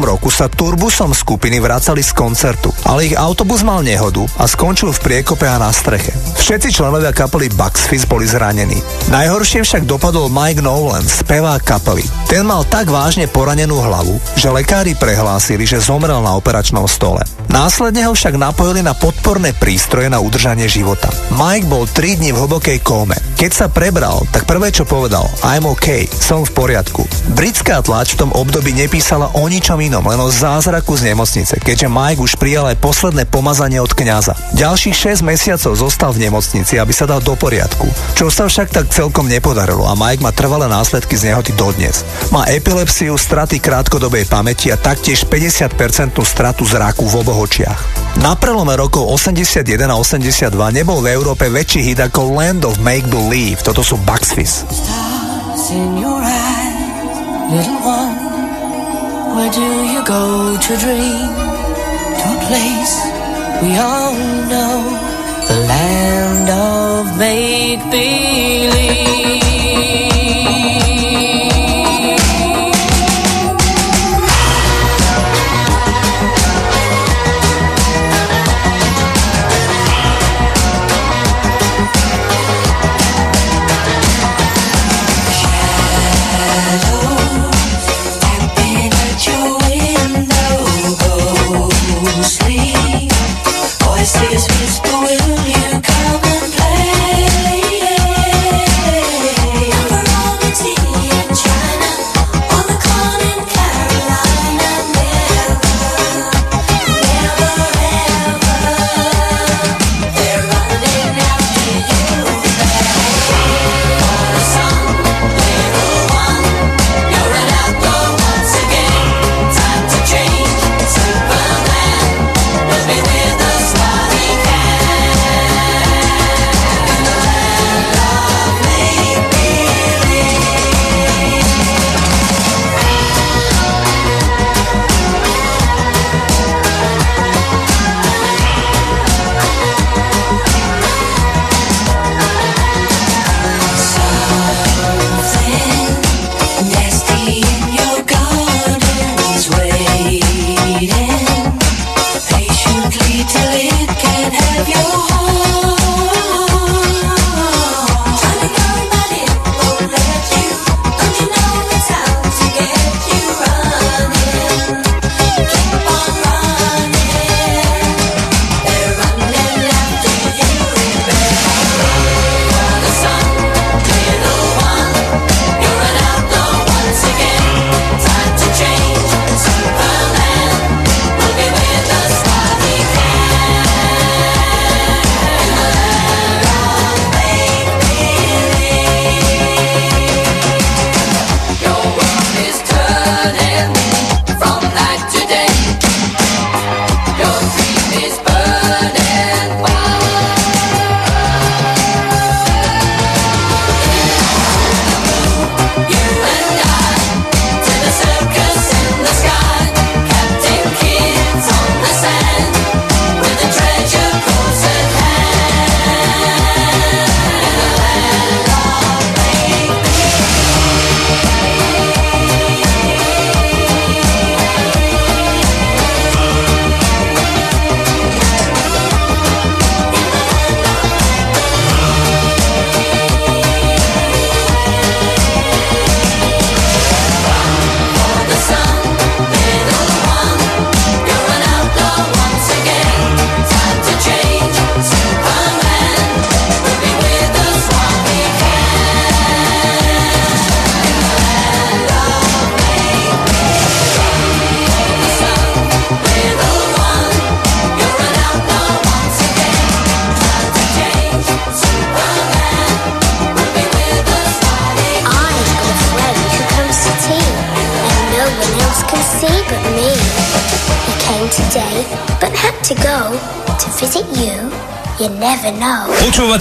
roku 0.02 0.27
sa 0.35 0.51
turbusom 0.51 1.15
skupiny 1.15 1.62
vracali 1.62 2.02
z 2.02 2.10
koncertu, 2.10 2.75
ale 2.83 3.07
ich 3.07 3.15
autobus 3.15 3.62
mal 3.62 3.78
nehodu 3.86 4.27
a 4.43 4.51
skončil 4.51 4.91
v 4.91 4.99
priekope 4.99 5.47
a 5.47 5.55
na 5.62 5.70
streche. 5.70 6.10
Všetci 6.39 6.70
členovia 6.70 7.10
kapely 7.10 7.50
Fizz 7.50 8.07
boli 8.07 8.25
zranení. 8.25 8.78
Najhoršie 9.10 9.67
však 9.67 9.84
dopadol 9.84 10.31
Mike 10.31 10.62
Nolan, 10.62 11.02
spevák 11.02 11.60
kapely. 11.67 12.07
Ten 12.31 12.47
mal 12.47 12.62
tak 12.65 12.86
vážne 12.86 13.26
poranenú 13.26 13.83
hlavu, 13.83 14.17
že 14.39 14.49
lekári 14.49 14.94
prehlásili, 14.94 15.67
že 15.67 15.83
zomrel 15.83 16.23
na 16.23 16.39
operačnom 16.39 16.86
stole. 16.86 17.26
Následne 17.50 18.07
ho 18.07 18.15
však 18.15 18.39
napojili 18.39 18.86
na 18.86 18.94
podporné 18.94 19.50
prístroje 19.57 20.07
na 20.07 20.23
udržanie 20.23 20.70
života. 20.70 21.10
Mike 21.34 21.67
bol 21.67 21.91
3 21.91 22.23
dní 22.23 22.31
v 22.31 22.41
hlbokej 22.47 22.78
kóme. 22.86 23.17
Keď 23.39 23.55
sa 23.55 23.70
prebral, 23.70 24.26
tak 24.34 24.50
prvé 24.50 24.75
čo 24.75 24.83
povedal, 24.83 25.23
I'm 25.47 25.62
OK, 25.62 26.10
som 26.10 26.42
v 26.42 26.50
poriadku. 26.58 27.07
Britská 27.39 27.78
tlač 27.86 28.18
v 28.18 28.26
tom 28.26 28.31
období 28.34 28.75
nepísala 28.75 29.31
o 29.31 29.47
ničom 29.47 29.78
inom, 29.78 30.02
len 30.02 30.18
o 30.18 30.26
zázraku 30.26 30.99
z 30.99 31.15
nemocnice, 31.15 31.62
keďže 31.62 31.86
Mike 31.86 32.18
už 32.18 32.34
prijal 32.34 32.67
aj 32.67 32.83
posledné 32.83 33.31
pomazanie 33.31 33.78
od 33.78 33.94
kňaza. 33.94 34.34
Ďalších 34.58 35.23
6 35.23 35.23
mesiacov 35.23 35.70
zostal 35.70 36.10
v 36.18 36.26
nemocnici, 36.26 36.83
aby 36.83 36.91
sa 36.91 37.07
dal 37.07 37.23
do 37.23 37.39
poriadku, 37.39 37.86
čo 38.18 38.26
sa 38.26 38.50
však 38.50 38.75
tak 38.75 38.91
celkom 38.91 39.31
nepodarilo 39.31 39.86
a 39.86 39.94
Mike 39.94 40.18
má 40.18 40.34
trvalé 40.34 40.67
následky 40.67 41.15
z 41.15 41.31
nehoty 41.31 41.55
dodnes. 41.55 42.02
Má 42.34 42.42
epilepsiu, 42.50 43.15
straty 43.15 43.62
krátkodobej 43.62 44.26
pamäti 44.26 44.75
a 44.75 44.76
taktiež 44.76 45.23
50% 45.23 46.18
stratu 46.26 46.67
zraku 46.67 47.07
v 47.07 47.23
oboch 47.23 47.47
očiach. 47.47 47.98
Na 48.17 48.33
prelome 48.33 48.73
rokov 48.81 49.05
81 49.05 49.69
a 49.85 49.97
82 50.01 50.57
nebol 50.73 51.05
v 51.05 51.12
Európe 51.12 51.53
väčší 51.53 51.85
hit 51.85 52.01
ako 52.01 52.33
Land 52.33 52.65
of 52.65 52.81
Make 52.81 53.05
Believe. 53.12 53.61
Toto 53.61 53.85
sú 53.85 54.01
Bugs 54.09 54.33
Fizz. 54.33 54.65
Where 59.39 59.53
do 59.55 59.69
you 59.87 60.03
go 60.03 60.57
to 60.57 60.73
dream? 60.81 61.31
To 62.19 62.27
a 62.27 62.39
place 62.51 63.19
we 63.62 63.77
all 63.77 64.15
know, 64.49 64.83
the 65.47 65.55
land 65.67 66.49
of 66.51 67.19
make 67.19 67.83
believe. 67.91 69.48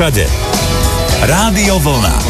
Všade. 0.00 0.24
Rádio 1.28 1.76
Vlna. 1.76 2.29